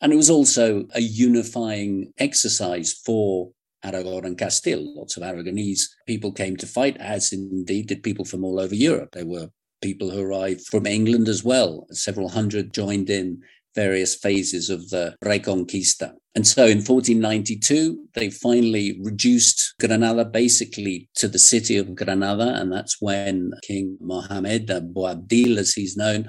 And 0.00 0.12
it 0.12 0.16
was 0.16 0.30
also 0.30 0.86
a 0.94 1.00
unifying 1.00 2.12
exercise 2.18 2.92
for 3.04 3.50
Aragon 3.82 4.24
and 4.24 4.38
Castile. 4.38 4.96
Lots 4.96 5.16
of 5.16 5.24
Aragonese 5.24 5.82
people 6.06 6.30
came 6.30 6.56
to 6.58 6.68
fight, 6.68 6.96
as 6.98 7.32
indeed 7.32 7.88
did 7.88 8.04
people 8.04 8.24
from 8.24 8.44
all 8.44 8.60
over 8.60 8.76
Europe. 8.76 9.10
There 9.12 9.26
were 9.26 9.48
people 9.82 10.08
who 10.08 10.22
arrived 10.22 10.68
from 10.68 10.86
England 10.86 11.26
as 11.26 11.42
well. 11.42 11.88
Several 11.90 12.28
hundred 12.28 12.72
joined 12.72 13.10
in 13.10 13.42
various 13.74 14.14
phases 14.14 14.70
of 14.70 14.90
the 14.90 15.14
Reconquista. 15.24 16.12
And 16.34 16.46
so 16.46 16.64
in 16.64 16.78
1492, 16.78 18.08
they 18.14 18.30
finally 18.30 18.98
reduced 19.02 19.74
Granada 19.78 20.24
basically 20.24 21.08
to 21.16 21.28
the 21.28 21.38
city 21.38 21.76
of 21.76 21.94
Granada. 21.94 22.54
And 22.56 22.72
that's 22.72 23.00
when 23.00 23.52
King 23.62 23.96
Mohammed 24.00 24.66
Boabdil, 24.66 25.58
as 25.58 25.72
he's 25.72 25.96
known, 25.96 26.28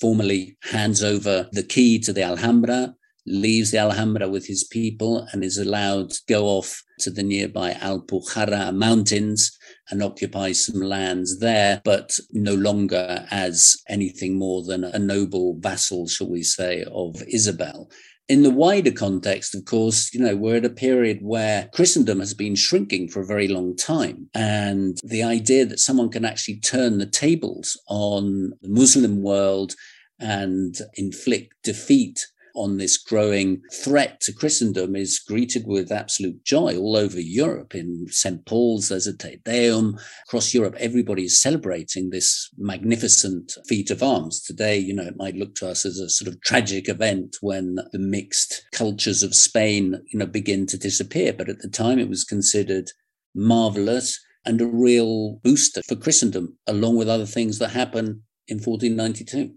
formally 0.00 0.56
hands 0.62 1.02
over 1.02 1.48
the 1.52 1.62
key 1.62 1.98
to 2.00 2.12
the 2.12 2.22
Alhambra, 2.22 2.94
leaves 3.26 3.70
the 3.70 3.78
Alhambra 3.78 4.28
with 4.28 4.46
his 4.46 4.64
people 4.64 5.26
and 5.32 5.44
is 5.44 5.58
allowed 5.58 6.10
to 6.10 6.20
go 6.28 6.46
off 6.46 6.82
to 7.00 7.10
the 7.10 7.22
nearby 7.22 7.72
Alpujarra 7.74 8.74
mountains 8.74 9.56
and 9.90 10.02
occupy 10.02 10.52
some 10.52 10.80
lands 10.80 11.38
there, 11.38 11.80
but 11.84 12.18
no 12.32 12.54
longer 12.54 13.26
as 13.30 13.76
anything 13.88 14.38
more 14.38 14.62
than 14.62 14.84
a 14.84 14.98
noble 14.98 15.56
vassal, 15.60 16.06
shall 16.08 16.30
we 16.30 16.42
say, 16.42 16.84
of 16.92 17.22
Isabel. 17.28 17.90
In 18.28 18.42
the 18.42 18.50
wider 18.50 18.92
context, 18.92 19.54
of 19.54 19.64
course, 19.64 20.14
you 20.14 20.20
know, 20.20 20.36
we're 20.36 20.56
at 20.56 20.64
a 20.64 20.70
period 20.70 21.18
where 21.22 21.68
Christendom 21.74 22.20
has 22.20 22.34
been 22.34 22.54
shrinking 22.54 23.08
for 23.08 23.20
a 23.20 23.26
very 23.26 23.48
long 23.48 23.76
time. 23.76 24.28
And 24.32 24.96
the 25.02 25.22
idea 25.22 25.66
that 25.66 25.80
someone 25.80 26.08
can 26.08 26.24
actually 26.24 26.60
turn 26.60 26.98
the 26.98 27.06
tables 27.06 27.78
on 27.88 28.52
the 28.62 28.68
Muslim 28.68 29.22
world 29.22 29.74
and 30.20 30.76
inflict 30.94 31.54
defeat 31.64 32.26
on 32.54 32.76
this 32.76 32.96
growing 32.96 33.62
threat 33.72 34.20
to 34.20 34.32
Christendom 34.32 34.96
is 34.96 35.18
greeted 35.18 35.66
with 35.66 35.92
absolute 35.92 36.44
joy 36.44 36.76
all 36.76 36.96
over 36.96 37.20
Europe. 37.20 37.74
In 37.74 38.06
St. 38.08 38.44
Paul's, 38.46 38.88
there's 38.88 39.06
a 39.06 39.16
Te 39.16 39.38
Deum. 39.44 39.98
Across 40.28 40.54
Europe, 40.54 40.76
everybody 40.78 41.24
is 41.24 41.40
celebrating 41.40 42.10
this 42.10 42.50
magnificent 42.58 43.52
feat 43.66 43.90
of 43.90 44.02
arms. 44.02 44.42
Today, 44.42 44.78
you 44.78 44.94
know, 44.94 45.04
it 45.04 45.16
might 45.16 45.36
look 45.36 45.54
to 45.56 45.68
us 45.68 45.84
as 45.84 45.98
a 45.98 46.08
sort 46.08 46.28
of 46.28 46.40
tragic 46.42 46.88
event 46.88 47.36
when 47.40 47.76
the 47.92 47.98
mixed 47.98 48.66
cultures 48.72 49.22
of 49.22 49.34
Spain, 49.34 50.02
you 50.12 50.18
know, 50.18 50.26
begin 50.26 50.66
to 50.66 50.78
disappear. 50.78 51.32
But 51.32 51.48
at 51.48 51.60
the 51.60 51.68
time, 51.68 51.98
it 51.98 52.08
was 52.08 52.24
considered 52.24 52.90
marvelous 53.34 54.20
and 54.44 54.60
a 54.60 54.66
real 54.66 55.34
booster 55.42 55.82
for 55.86 55.96
Christendom, 55.96 56.58
along 56.66 56.96
with 56.96 57.08
other 57.08 57.26
things 57.26 57.58
that 57.58 57.70
happen 57.70 58.22
in 58.48 58.58
1492. 58.58 59.54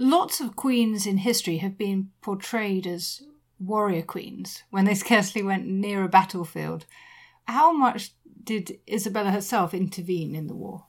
Lots 0.00 0.40
of 0.40 0.54
queens 0.54 1.06
in 1.06 1.18
history 1.18 1.56
have 1.56 1.76
been 1.76 2.10
portrayed 2.22 2.86
as 2.86 3.20
warrior 3.58 4.02
queens 4.02 4.62
when 4.70 4.84
they 4.84 4.94
scarcely 5.04 5.42
went 5.42 5.66
near 5.66 6.04
a 6.04 6.08
battlefield. 6.08 6.86
How 7.46 7.72
much 7.72 8.12
did 8.44 8.78
Isabella 8.88 9.32
herself 9.32 9.74
intervene 9.74 10.36
in 10.36 10.46
the 10.46 10.54
war? 10.54 10.84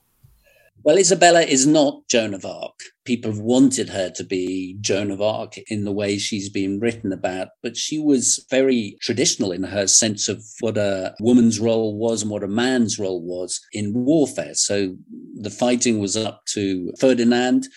Well, 0.84 0.98
Isabella 0.98 1.42
is 1.42 1.68
not 1.68 2.08
Joan 2.08 2.34
of 2.34 2.46
Arc. 2.46 2.80
People 3.04 3.32
have 3.32 3.42
wanted 3.42 3.90
her 3.90 4.12
to 4.12 4.24
be 4.24 4.78
Joan 4.80 5.12
of 5.12 5.22
Arc 5.22 5.58
in 5.70 5.84
the 5.84 5.92
way 5.92 6.18
she's 6.18 6.48
been 6.48 6.80
written 6.80 7.12
about, 7.12 7.50
but 7.62 7.76
she 7.76 8.00
was 8.00 8.46
very 8.50 8.96
traditional 9.02 9.52
in 9.52 9.64
her 9.64 9.88
sense 9.88 10.30
of 10.30 10.42
what 10.62 10.78
a 10.78 11.16
woman's 11.20 11.60
role 11.60 11.98
was 11.98 12.22
and 12.22 12.32
what 12.32 12.44
a 12.44 12.48
man's 12.48 12.98
role 12.98 13.22
was 13.22 13.60
in 13.74 13.94
warfare. 13.94 14.54
So 14.54 14.96
the 15.34 15.50
fighting 15.50 16.00
was 16.00 16.16
up 16.16 16.46
to 16.54 16.94
Ferdinand, 16.98 17.68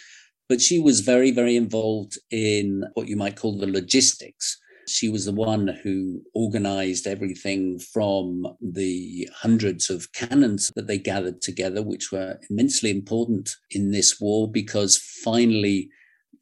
but 0.48 0.60
she 0.60 0.78
was 0.78 1.00
very, 1.00 1.30
very 1.30 1.56
involved 1.56 2.18
in 2.30 2.84
what 2.94 3.08
you 3.08 3.16
might 3.16 3.36
call 3.36 3.56
the 3.56 3.66
logistics. 3.66 4.58
She 4.88 5.08
was 5.08 5.24
the 5.24 5.32
one 5.32 5.68
who 5.82 6.22
organized 6.34 7.06
everything 7.06 7.78
from 7.78 8.46
the 8.60 9.28
hundreds 9.34 9.90
of 9.90 10.12
cannons 10.12 10.72
that 10.74 10.88
they 10.88 10.98
gathered 10.98 11.40
together, 11.40 11.82
which 11.82 12.10
were 12.10 12.38
immensely 12.50 12.90
important 12.90 13.56
in 13.70 13.92
this 13.92 14.20
war 14.20 14.50
because 14.50 14.98
finally 14.98 15.88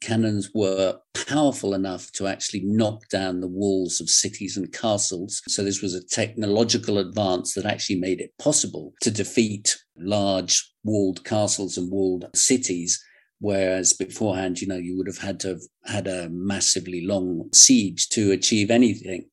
cannons 0.01 0.49
were 0.53 0.97
powerful 1.27 1.73
enough 1.75 2.11
to 2.13 2.27
actually 2.27 2.61
knock 2.65 3.07
down 3.09 3.39
the 3.39 3.47
walls 3.47 4.01
of 4.01 4.09
cities 4.09 4.57
and 4.57 4.73
castles. 4.73 5.41
So, 5.47 5.63
this 5.63 5.81
was 5.81 5.93
a 5.93 6.03
technological 6.03 6.97
advance 6.97 7.53
that 7.53 7.65
actually 7.65 7.99
made 7.99 8.19
it 8.19 8.33
possible 8.39 8.93
to 9.01 9.11
defeat 9.11 9.77
large 9.95 10.73
walled 10.83 11.23
castles 11.23 11.77
and 11.77 11.91
walled 11.91 12.25
cities 12.33 13.01
Whereas 13.41 13.91
beforehand, 13.91 14.61
you 14.61 14.67
know, 14.67 14.77
you 14.77 14.95
would 14.97 15.07
have 15.07 15.17
had 15.17 15.39
to 15.41 15.47
have 15.49 15.61
had 15.85 16.07
a 16.07 16.29
massively 16.29 17.05
long 17.05 17.49
siege 17.53 18.07
to 18.09 18.31
achieve 18.31 18.69
anything. 18.69 19.25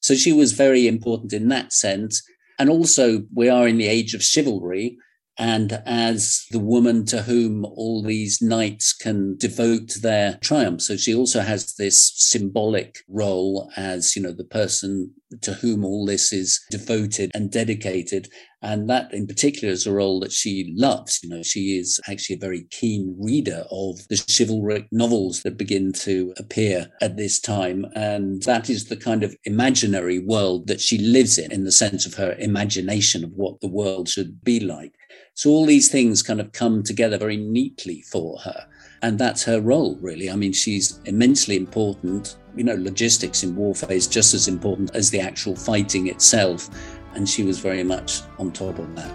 So 0.00 0.14
she 0.14 0.32
was 0.32 0.52
very 0.52 0.88
important 0.88 1.32
in 1.34 1.48
that 1.48 1.72
sense. 1.72 2.22
And 2.58 2.70
also, 2.70 3.22
we 3.34 3.48
are 3.48 3.68
in 3.68 3.76
the 3.76 3.86
age 3.86 4.14
of 4.14 4.22
chivalry 4.22 4.96
and 5.38 5.82
as 5.86 6.44
the 6.50 6.58
woman 6.58 7.06
to 7.06 7.22
whom 7.22 7.64
all 7.64 8.02
these 8.02 8.42
knights 8.42 8.92
can 8.92 9.36
devote 9.38 9.94
their 10.02 10.38
triumph. 10.42 10.82
So 10.82 10.96
she 10.96 11.14
also 11.14 11.40
has 11.40 11.74
this 11.76 12.12
symbolic 12.14 12.98
role 13.08 13.70
as, 13.76 14.14
you 14.14 14.22
know, 14.22 14.32
the 14.32 14.44
person 14.44 15.14
to 15.40 15.54
whom 15.54 15.84
all 15.84 16.04
this 16.04 16.32
is 16.32 16.60
devoted 16.70 17.30
and 17.34 17.50
dedicated. 17.50 18.28
And 18.62 18.90
that 18.90 19.12
in 19.14 19.26
particular 19.26 19.72
is 19.72 19.86
a 19.86 19.92
role 19.92 20.20
that 20.20 20.32
she 20.32 20.72
loves. 20.76 21.20
You 21.22 21.30
know, 21.30 21.42
she 21.42 21.78
is 21.78 21.98
actually 22.08 22.36
a 22.36 22.40
very 22.40 22.64
keen 22.70 23.16
reader 23.18 23.64
of 23.70 24.06
the 24.08 24.22
chivalric 24.28 24.86
novels 24.92 25.42
that 25.42 25.56
begin 25.56 25.92
to 25.94 26.34
appear 26.36 26.88
at 27.00 27.16
this 27.16 27.40
time. 27.40 27.86
And 27.94 28.42
that 28.42 28.68
is 28.68 28.86
the 28.86 28.96
kind 28.96 29.22
of 29.22 29.34
imaginary 29.44 30.18
world 30.18 30.66
that 30.66 30.80
she 30.80 30.98
lives 30.98 31.38
in, 31.38 31.50
in 31.52 31.64
the 31.64 31.72
sense 31.72 32.04
of 32.04 32.14
her 32.14 32.36
imagination 32.38 33.24
of 33.24 33.32
what 33.32 33.60
the 33.60 33.68
world 33.68 34.08
should 34.08 34.44
be 34.44 34.60
like. 34.60 34.92
So 35.34 35.50
all 35.50 35.64
these 35.64 35.90
things 35.90 36.22
kind 36.22 36.40
of 36.40 36.52
come 36.52 36.82
together 36.82 37.16
very 37.16 37.38
neatly 37.38 38.02
for 38.02 38.38
her. 38.40 38.66
And 39.02 39.18
that's 39.18 39.42
her 39.44 39.60
role, 39.60 39.96
really. 40.02 40.30
I 40.30 40.36
mean, 40.36 40.52
she's 40.52 41.00
immensely 41.06 41.56
important. 41.56 42.36
You 42.54 42.64
know, 42.64 42.74
logistics 42.74 43.42
in 43.42 43.56
warfare 43.56 43.92
is 43.92 44.06
just 44.06 44.34
as 44.34 44.48
important 44.48 44.94
as 44.94 45.08
the 45.08 45.20
actual 45.20 45.56
fighting 45.56 46.08
itself. 46.08 46.68
And 47.14 47.28
she 47.28 47.42
was 47.42 47.58
very 47.58 47.82
much 47.82 48.22
on 48.38 48.52
top 48.52 48.78
of 48.78 48.94
that. 48.96 49.10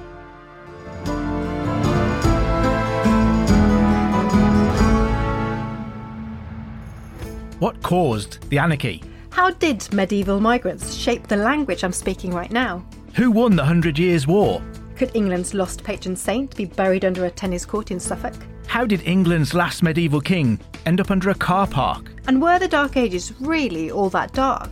What 7.60 7.81
caused 7.81 8.47
the 8.49 8.60
anarchy? 8.60 9.01
How 9.29 9.49
did 9.49 9.91
medieval 9.93 10.39
migrants 10.39 10.93
shape 10.93 11.27
the 11.27 11.38
language 11.38 11.84
I'm 11.84 11.93
speaking 11.93 12.31
right 12.31 12.51
now? 12.51 12.86
Who 13.15 13.31
won 13.31 13.55
the 13.55 13.63
Hundred 13.63 13.97
Years' 13.97 14.27
War? 14.27 14.62
Could 14.97 15.12
England's 15.13 15.53
lost 15.53 15.84
patron 15.84 16.15
saint 16.15 16.55
be 16.55 16.65
buried 16.65 17.05
under 17.05 17.25
a 17.25 17.31
tennis 17.31 17.65
court 17.65 17.91
in 17.91 17.99
Suffolk? 17.99 18.36
How 18.67 18.86
did 18.86 19.01
England's 19.08 19.53
last 19.53 19.84
medieval 19.84 20.19
king 20.21 20.60
end 20.86 20.99
up 20.99 21.12
under 21.12 21.29
a 21.29 21.36
car 21.36 21.65
park? 21.65 22.12
And 22.27 22.41
were 22.41 22.60
the 22.60 22.67
Dark 22.67 22.97
Ages 22.97 23.34
really 23.39 23.89
all 23.89 24.10
that 24.10 24.34
dark? 24.34 24.71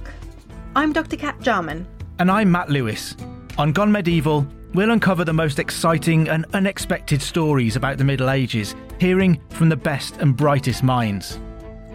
I'm 0.76 0.92
Dr. 0.92 1.16
Cat 1.18 1.40
Jarman. 1.42 1.88
And 2.24 2.32
I'm 2.32 2.50
Matt 2.54 2.70
Lewis. 2.70 3.18
On 3.58 3.74
Gone 3.74 3.92
Medieval, 3.92 4.48
we'll 4.74 4.92
uncover 4.92 5.26
the 5.26 5.34
most 5.34 5.60
exciting 5.60 6.30
and 6.30 6.46
unexpected 6.54 7.22
stories 7.22 7.76
about 7.76 7.98
the 7.98 8.06
Middle 8.06 8.30
Ages, 8.30 8.78
hearing 8.98 9.42
from 9.50 9.68
the 9.68 9.76
best 9.76 10.16
and 10.22 10.34
brightest 10.34 10.84
minds. 10.84 11.38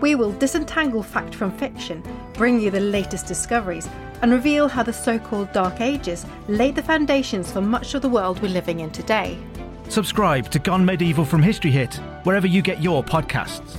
We 0.02 0.14
will 0.16 0.32
disentangle 0.32 1.02
fact 1.02 1.34
from 1.34 1.56
fiction, 1.56 2.02
bring 2.34 2.60
you 2.60 2.70
the 2.70 2.78
latest 2.78 3.24
discoveries, 3.24 3.88
and 4.20 4.30
reveal 4.30 4.68
how 4.68 4.82
the 4.82 4.92
so 4.92 5.18
called 5.18 5.50
Dark 5.52 5.80
Ages 5.80 6.26
laid 6.46 6.76
the 6.76 6.82
foundations 6.82 7.50
for 7.50 7.62
much 7.62 7.94
of 7.94 8.02
the 8.02 8.10
world 8.10 8.38
we're 8.42 8.48
living 8.48 8.80
in 8.80 8.90
today. 8.90 9.38
Subscribe 9.88 10.50
to 10.50 10.58
Gone 10.58 10.84
Medieval 10.84 11.24
from 11.24 11.42
History 11.42 11.70
Hit, 11.70 11.94
wherever 12.24 12.46
you 12.46 12.60
get 12.60 12.82
your 12.82 13.02
podcasts. 13.02 13.78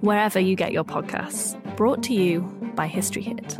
wherever 0.00 0.38
you 0.38 0.56
get 0.56 0.72
your 0.72 0.84
podcasts. 0.84 1.56
Brought 1.76 2.02
to 2.04 2.14
you 2.14 2.40
by 2.74 2.86
History 2.86 3.22
Hit. 3.22 3.58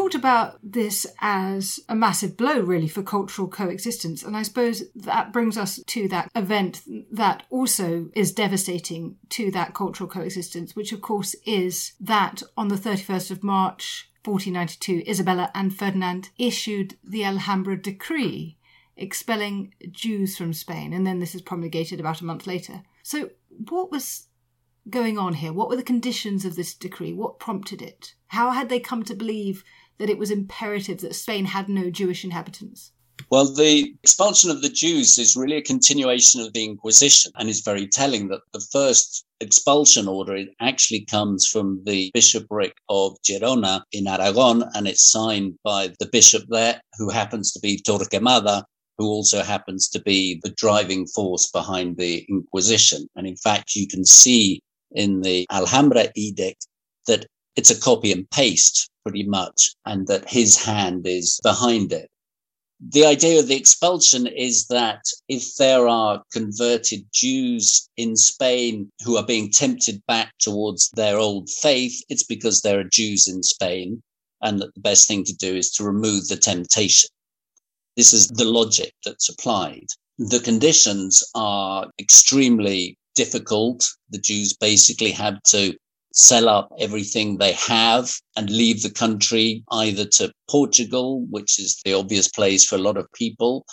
Talked 0.00 0.14
about 0.14 0.58
this 0.62 1.06
as 1.20 1.78
a 1.86 1.94
massive 1.94 2.34
blow, 2.34 2.58
really, 2.58 2.88
for 2.88 3.02
cultural 3.02 3.46
coexistence. 3.46 4.22
And 4.22 4.34
I 4.34 4.42
suppose 4.42 4.84
that 4.94 5.30
brings 5.30 5.58
us 5.58 5.78
to 5.88 6.08
that 6.08 6.30
event 6.34 6.80
that 7.12 7.42
also 7.50 8.08
is 8.14 8.32
devastating 8.32 9.16
to 9.28 9.50
that 9.50 9.74
cultural 9.74 10.08
coexistence, 10.08 10.74
which, 10.74 10.92
of 10.92 11.02
course, 11.02 11.36
is 11.44 11.92
that 12.00 12.42
on 12.56 12.68
the 12.68 12.76
31st 12.76 13.30
of 13.30 13.44
March 13.44 14.10
1492, 14.24 15.04
Isabella 15.06 15.50
and 15.54 15.76
Ferdinand 15.76 16.30
issued 16.38 16.96
the 17.04 17.22
Alhambra 17.22 17.76
Decree, 17.76 18.56
expelling 18.96 19.74
Jews 19.90 20.38
from 20.38 20.54
Spain. 20.54 20.94
And 20.94 21.06
then 21.06 21.18
this 21.18 21.34
is 21.34 21.42
promulgated 21.42 22.00
about 22.00 22.22
a 22.22 22.24
month 22.24 22.46
later. 22.46 22.84
So, 23.02 23.30
what 23.68 23.90
was 23.90 24.28
going 24.88 25.18
on 25.18 25.34
here? 25.34 25.52
What 25.52 25.68
were 25.68 25.76
the 25.76 25.82
conditions 25.82 26.46
of 26.46 26.56
this 26.56 26.72
decree? 26.72 27.12
What 27.12 27.38
prompted 27.38 27.82
it? 27.82 28.14
How 28.28 28.52
had 28.52 28.70
they 28.70 28.80
come 28.80 29.02
to 29.04 29.14
believe 29.14 29.62
that 30.00 30.10
it 30.10 30.18
was 30.18 30.30
imperative 30.30 31.02
that 31.02 31.14
Spain 31.14 31.44
had 31.44 31.68
no 31.68 31.90
Jewish 31.90 32.24
inhabitants? 32.24 32.90
Well, 33.30 33.54
the 33.54 33.94
expulsion 34.02 34.50
of 34.50 34.62
the 34.62 34.70
Jews 34.70 35.18
is 35.18 35.36
really 35.36 35.56
a 35.56 35.62
continuation 35.62 36.40
of 36.40 36.54
the 36.54 36.64
Inquisition 36.64 37.30
and 37.36 37.50
is 37.50 37.60
very 37.60 37.86
telling 37.86 38.28
that 38.28 38.40
the 38.52 38.66
first 38.72 39.26
expulsion 39.40 40.08
order 40.08 40.34
it 40.34 40.48
actually 40.60 41.04
comes 41.04 41.46
from 41.46 41.82
the 41.84 42.10
bishopric 42.14 42.72
of 42.88 43.16
Girona 43.22 43.82
in 43.92 44.08
Aragon 44.08 44.64
and 44.74 44.88
it's 44.88 45.12
signed 45.12 45.54
by 45.62 45.92
the 46.00 46.08
bishop 46.10 46.44
there, 46.48 46.80
who 46.96 47.10
happens 47.10 47.52
to 47.52 47.60
be 47.60 47.82
Torquemada, 47.86 48.64
who 48.96 49.06
also 49.06 49.42
happens 49.42 49.88
to 49.90 50.00
be 50.00 50.40
the 50.42 50.50
driving 50.56 51.06
force 51.06 51.50
behind 51.50 51.98
the 51.98 52.24
Inquisition. 52.30 53.06
And 53.16 53.26
in 53.26 53.36
fact, 53.36 53.76
you 53.76 53.86
can 53.86 54.06
see 54.06 54.62
in 54.92 55.20
the 55.20 55.46
Alhambra 55.52 56.08
Edict 56.16 56.66
that 57.06 57.26
it's 57.54 57.70
a 57.70 57.80
copy 57.80 58.12
and 58.12 58.28
paste 58.30 58.89
pretty 59.10 59.28
much, 59.28 59.70
and 59.86 60.06
that 60.06 60.30
his 60.30 60.64
hand 60.64 61.04
is 61.06 61.40
behind 61.42 61.92
it. 61.92 62.08
The 62.92 63.04
idea 63.04 63.40
of 63.40 63.48
the 63.48 63.56
expulsion 63.56 64.26
is 64.26 64.66
that 64.68 65.02
if 65.28 65.56
there 65.56 65.88
are 65.88 66.22
converted 66.32 67.04
Jews 67.12 67.88
in 67.96 68.16
Spain 68.16 68.88
who 69.04 69.16
are 69.16 69.26
being 69.26 69.50
tempted 69.50 70.00
back 70.06 70.32
towards 70.38 70.90
their 70.90 71.18
old 71.18 71.50
faith, 71.50 72.00
it's 72.08 72.22
because 72.22 72.60
there 72.60 72.78
are 72.78 72.84
Jews 72.84 73.26
in 73.28 73.42
Spain, 73.42 74.00
and 74.42 74.60
that 74.60 74.72
the 74.74 74.80
best 74.80 75.08
thing 75.08 75.24
to 75.24 75.34
do 75.34 75.54
is 75.56 75.70
to 75.72 75.84
remove 75.84 76.28
the 76.28 76.36
temptation. 76.36 77.10
This 77.96 78.12
is 78.12 78.28
the 78.28 78.44
logic 78.44 78.92
that's 79.04 79.28
applied. 79.28 79.86
The 80.18 80.40
conditions 80.40 81.22
are 81.34 81.90
extremely 81.98 82.96
difficult. 83.16 83.84
The 84.10 84.18
Jews 84.20 84.56
basically 84.56 85.10
had 85.10 85.40
to 85.48 85.74
sell 86.12 86.48
up 86.48 86.72
everything 86.78 87.38
they 87.38 87.52
have 87.52 88.10
and 88.36 88.50
leave 88.50 88.82
the 88.82 88.90
country 88.90 89.62
either 89.72 90.04
to 90.04 90.32
Portugal, 90.50 91.24
which 91.30 91.58
is 91.58 91.80
the 91.84 91.94
obvious 91.94 92.28
place 92.28 92.64
for 92.64 92.76
a 92.76 92.78
lot 92.78 92.96
of 92.96 93.10
people, 93.12 93.64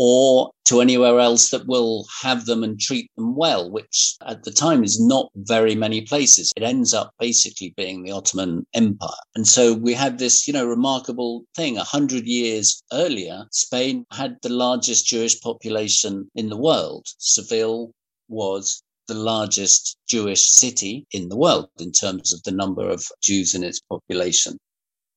or 0.00 0.52
to 0.64 0.80
anywhere 0.80 1.18
else 1.18 1.50
that 1.50 1.66
will 1.66 2.06
have 2.22 2.46
them 2.46 2.62
and 2.62 2.78
treat 2.78 3.10
them 3.16 3.34
well, 3.34 3.68
which 3.68 4.14
at 4.26 4.44
the 4.44 4.52
time 4.52 4.84
is 4.84 5.00
not 5.00 5.28
very 5.34 5.74
many 5.74 6.02
places. 6.02 6.52
It 6.56 6.62
ends 6.62 6.94
up 6.94 7.12
basically 7.18 7.74
being 7.76 8.04
the 8.04 8.12
Ottoman 8.12 8.64
Empire. 8.74 9.10
And 9.34 9.46
so 9.46 9.74
we 9.74 9.94
had 9.94 10.18
this, 10.18 10.46
you 10.46 10.54
know, 10.54 10.66
remarkable 10.66 11.44
thing. 11.56 11.78
A 11.78 11.84
hundred 11.84 12.26
years 12.26 12.80
earlier, 12.92 13.46
Spain 13.50 14.06
had 14.12 14.36
the 14.42 14.50
largest 14.50 15.06
Jewish 15.06 15.40
population 15.40 16.30
in 16.36 16.48
the 16.48 16.56
world. 16.56 17.06
Seville 17.18 17.90
was 18.28 18.80
the 19.08 19.14
largest 19.14 19.96
Jewish 20.08 20.48
city 20.50 21.06
in 21.12 21.28
the 21.28 21.36
world 21.36 21.68
in 21.80 21.90
terms 21.92 22.32
of 22.32 22.42
the 22.44 22.52
number 22.52 22.88
of 22.88 23.04
Jews 23.22 23.54
in 23.54 23.64
its 23.64 23.80
population. 23.80 24.56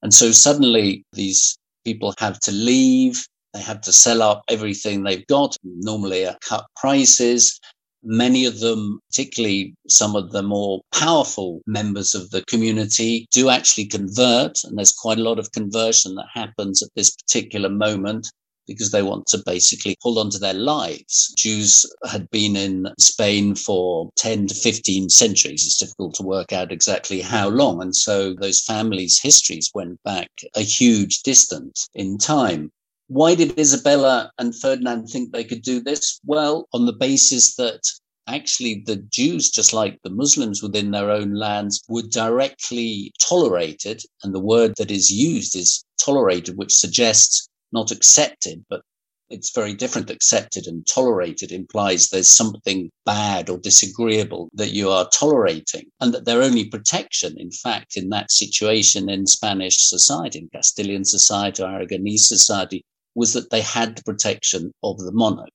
And 0.01 0.13
so 0.13 0.32
suddenly 0.32 1.06
these 1.13 1.58
people 1.86 2.13
have 2.19 2.39
to 2.41 2.51
leave 2.51 3.23
they 3.54 3.62
have 3.62 3.82
to 3.82 3.91
sell 3.91 4.21
up 4.21 4.43
everything 4.47 5.04
they've 5.04 5.27
got, 5.27 5.58
normally 5.63 6.25
at 6.25 6.39
cut 6.41 6.65
prices. 6.75 7.60
Many 8.04 8.45
of 8.45 8.60
them, 8.60 8.99
particularly 9.10 9.75
some 9.88 10.15
of 10.15 10.32
the 10.32 10.41
more 10.41 10.82
powerful 10.93 11.62
members 11.67 12.15
of 12.15 12.30
the 12.32 12.43
community, 12.45 13.27
do 13.32 13.49
actually 13.49 13.86
convert. 13.86 14.63
And 14.63 14.77
there's 14.77 14.93
quite 14.93 15.19
a 15.19 15.23
lot 15.23 15.38
of 15.38 15.51
conversion 15.51 16.15
that 16.15 16.27
happens 16.34 16.82
at 16.82 16.89
this 16.95 17.12
particular 17.12 17.69
moment 17.69 18.32
because 18.67 18.91
they 18.91 19.04
want 19.04 19.28
to 19.28 19.41
basically 19.45 19.95
hold 20.02 20.17
on 20.17 20.30
to 20.32 20.39
their 20.39 20.54
lives. 20.54 21.34
Jews 21.38 21.86
had 22.10 22.30
been 22.30 22.56
in 22.56 22.88
Spain 23.00 23.56
for 23.56 24.10
10 24.17 24.47
to 24.47 24.56
15 24.56 25.10
centuries. 25.10 25.65
It's 25.65 25.78
difficult 25.78 26.15
to 26.15 26.24
work 26.24 26.54
out 26.54 26.71
exactly 26.71 27.21
how 27.21 27.50
long. 27.50 27.82
And 27.82 27.95
so 27.95 28.34
those 28.34 28.62
families' 28.62 29.19
histories 29.19 29.71
went 29.74 30.02
back 30.04 30.30
a 30.56 30.62
huge 30.62 31.21
distance 31.24 31.89
in 31.93 32.17
time. 32.17 32.71
Why 33.08 33.36
did 33.36 33.60
Isabella 33.60 34.32
and 34.38 34.56
Ferdinand 34.56 35.08
think 35.08 35.32
they 35.32 35.43
could 35.43 35.63
do 35.63 35.82
this? 35.82 36.19
Well, 36.26 36.67
on 36.74 36.86
the 36.86 36.93
basis 36.93 37.56
that 37.56 37.82
actually 38.28 38.84
the 38.86 38.95
Jews, 38.95 39.50
just 39.50 39.74
like 39.74 40.00
the 40.04 40.10
Muslims 40.10 40.63
within 40.63 40.91
their 40.91 41.10
own 41.10 41.34
lands, 41.34 41.84
were 41.89 42.04
directly 42.04 43.12
tolerated. 43.21 44.02
And 44.24 44.34
the 44.34 44.39
word 44.39 44.76
that 44.78 44.91
is 44.91 45.12
used 45.12 45.56
is 45.56 45.84
tolerated, 46.04 46.58
which 46.58 46.74
suggests 46.74 47.50
not 47.72 47.92
accepted, 47.92 48.66
but 48.70 48.82
it's 49.30 49.56
very 49.56 49.74
different. 49.74 50.10
Accepted 50.10 50.68
and 50.68 50.86
tolerated 50.86 51.52
implies 51.52 52.10
there's 52.10 52.30
something 52.30 52.90
bad 53.06 53.50
or 53.50 53.58
disagreeable 53.58 54.50
that 54.54 54.74
you 54.74 54.90
are 54.90 55.10
tolerating, 55.10 55.86
and 56.02 56.14
that 56.14 56.26
their 56.26 56.42
only 56.42 56.66
protection, 56.66 57.38
in 57.38 57.52
fact, 57.52 57.96
in 57.96 58.10
that 58.10 58.32
situation 58.32 59.10
in 59.10 59.26
Spanish 59.26 59.78
society, 59.78 60.40
in 60.40 60.50
Castilian 60.50 61.06
society, 61.06 61.64
Aragonese 61.64 62.28
society, 62.28 62.84
was 63.16 63.34
that 63.34 63.50
they 63.50 63.62
had 63.62 63.96
the 63.96 64.04
protection 64.04 64.72
of 64.84 64.98
the 64.98 65.12
monarch. 65.14 65.50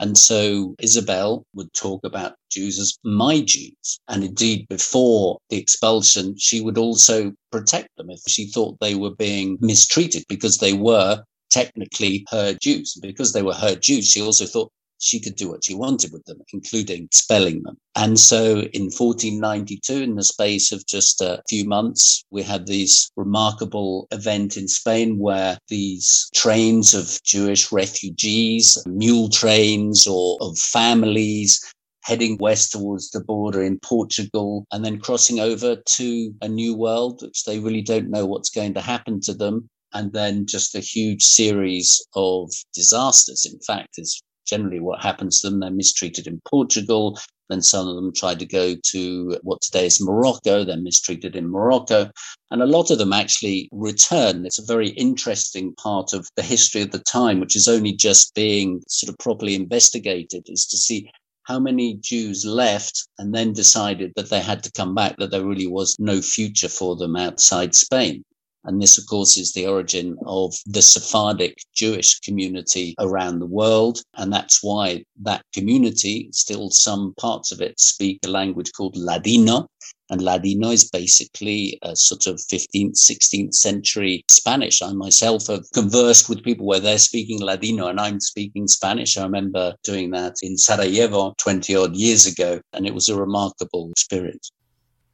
And 0.00 0.16
so 0.16 0.74
Isabel 0.80 1.44
would 1.54 1.72
talk 1.72 2.04
about 2.04 2.36
Jews 2.50 2.78
as 2.78 2.96
my 3.04 3.40
Jews. 3.40 4.00
And 4.08 4.22
indeed, 4.24 4.66
before 4.68 5.38
the 5.50 5.56
expulsion, 5.56 6.36
she 6.38 6.60
would 6.60 6.78
also 6.78 7.32
protect 7.50 7.88
them 7.96 8.10
if 8.10 8.20
she 8.28 8.50
thought 8.50 8.78
they 8.80 8.94
were 8.94 9.14
being 9.14 9.58
mistreated 9.60 10.24
because 10.28 10.58
they 10.58 10.72
were 10.72 11.22
technically 11.50 12.24
her 12.30 12.54
Jews. 12.54 12.96
Because 13.02 13.32
they 13.32 13.42
were 13.42 13.54
her 13.54 13.74
Jews, 13.74 14.08
she 14.08 14.22
also 14.22 14.46
thought 14.46 14.70
she 14.98 15.20
could 15.20 15.36
do 15.36 15.48
what 15.48 15.64
she 15.64 15.74
wanted 15.74 16.12
with 16.12 16.24
them, 16.24 16.38
including 16.52 17.04
expelling 17.04 17.62
them. 17.62 17.76
And 17.94 18.18
so 18.18 18.60
in 18.72 18.90
1492, 18.90 19.94
in 19.94 20.16
the 20.16 20.24
space 20.24 20.72
of 20.72 20.86
just 20.86 21.20
a 21.20 21.42
few 21.48 21.64
months, 21.64 22.24
we 22.30 22.42
had 22.42 22.66
this 22.66 23.10
remarkable 23.16 24.06
event 24.10 24.56
in 24.56 24.68
Spain 24.68 25.18
where 25.18 25.58
these 25.68 26.28
trains 26.34 26.94
of 26.94 27.22
Jewish 27.24 27.72
refugees, 27.72 28.78
mule 28.86 29.28
trains 29.28 30.06
or 30.06 30.38
of 30.40 30.58
families, 30.58 31.60
heading 32.08 32.38
west 32.38 32.72
towards 32.72 33.10
the 33.10 33.20
border 33.20 33.62
in 33.62 33.78
Portugal 33.80 34.66
and 34.72 34.82
then 34.82 34.98
crossing 34.98 35.40
over 35.40 35.76
to 35.76 36.34
a 36.40 36.48
new 36.48 36.74
world, 36.74 37.20
which 37.22 37.44
they 37.44 37.58
really 37.58 37.82
don't 37.82 38.08
know 38.08 38.24
what's 38.24 38.48
going 38.50 38.72
to 38.72 38.80
happen 38.80 39.20
to 39.20 39.34
them. 39.34 39.68
And 39.92 40.12
then 40.12 40.46
just 40.46 40.74
a 40.74 40.80
huge 40.80 41.22
series 41.22 42.02
of 42.14 42.50
disasters. 42.74 43.46
In 43.50 43.58
fact, 43.60 43.98
is 43.98 44.22
generally 44.48 44.80
what 44.80 45.00
happens 45.00 45.40
to 45.40 45.50
them. 45.50 45.60
They're 45.60 45.70
mistreated 45.70 46.26
in 46.26 46.40
Portugal. 46.44 47.18
Then 47.48 47.62
some 47.62 47.88
of 47.88 47.96
them 47.96 48.12
try 48.12 48.34
to 48.34 48.46
go 48.46 48.74
to 48.74 49.38
what 49.42 49.60
today 49.62 49.86
is 49.86 50.00
Morocco. 50.00 50.64
They're 50.64 50.76
mistreated 50.76 51.34
in 51.36 51.48
Morocco. 51.48 52.10
And 52.50 52.62
a 52.62 52.66
lot 52.66 52.90
of 52.90 52.98
them 52.98 53.12
actually 53.12 53.68
return. 53.72 54.44
It's 54.44 54.58
a 54.58 54.66
very 54.66 54.90
interesting 54.90 55.74
part 55.74 56.12
of 56.12 56.28
the 56.36 56.42
history 56.42 56.82
of 56.82 56.90
the 56.90 56.98
time, 56.98 57.40
which 57.40 57.56
is 57.56 57.68
only 57.68 57.92
just 57.92 58.34
being 58.34 58.82
sort 58.88 59.10
of 59.10 59.18
properly 59.18 59.54
investigated, 59.54 60.44
is 60.46 60.66
to 60.66 60.76
see 60.76 61.10
how 61.44 61.58
many 61.58 61.94
Jews 61.94 62.44
left 62.44 63.08
and 63.18 63.34
then 63.34 63.54
decided 63.54 64.12
that 64.16 64.28
they 64.28 64.40
had 64.40 64.62
to 64.64 64.72
come 64.72 64.94
back, 64.94 65.16
that 65.16 65.30
there 65.30 65.46
really 65.46 65.66
was 65.66 65.96
no 65.98 66.20
future 66.20 66.68
for 66.68 66.94
them 66.96 67.16
outside 67.16 67.74
Spain. 67.74 68.22
And 68.64 68.82
this, 68.82 68.98
of 68.98 69.06
course, 69.06 69.36
is 69.36 69.52
the 69.52 69.66
origin 69.66 70.16
of 70.26 70.54
the 70.66 70.82
Sephardic 70.82 71.58
Jewish 71.74 72.20
community 72.20 72.94
around 72.98 73.38
the 73.38 73.46
world. 73.46 74.02
And 74.16 74.32
that's 74.32 74.62
why 74.62 75.04
that 75.22 75.42
community, 75.54 76.28
still 76.32 76.70
some 76.70 77.14
parts 77.18 77.52
of 77.52 77.60
it 77.60 77.78
speak 77.80 78.18
a 78.24 78.28
language 78.28 78.72
called 78.76 78.96
Ladino. 78.96 79.68
And 80.10 80.22
Ladino 80.22 80.70
is 80.70 80.88
basically 80.90 81.78
a 81.82 81.94
sort 81.94 82.26
of 82.26 82.36
15th, 82.36 82.96
16th 82.96 83.54
century 83.54 84.24
Spanish. 84.28 84.80
I 84.80 84.92
myself 84.92 85.46
have 85.48 85.70
conversed 85.72 86.28
with 86.28 86.42
people 86.42 86.66
where 86.66 86.80
they're 86.80 86.98
speaking 86.98 87.40
Ladino 87.40 87.88
and 87.88 88.00
I'm 88.00 88.18
speaking 88.20 88.68
Spanish. 88.68 89.16
I 89.16 89.22
remember 89.22 89.74
doing 89.84 90.10
that 90.12 90.36
in 90.42 90.56
Sarajevo 90.56 91.34
20 91.38 91.76
odd 91.76 91.94
years 91.94 92.26
ago, 92.26 92.60
and 92.72 92.86
it 92.86 92.94
was 92.94 93.08
a 93.08 93.20
remarkable 93.20 93.90
experience. 93.90 94.50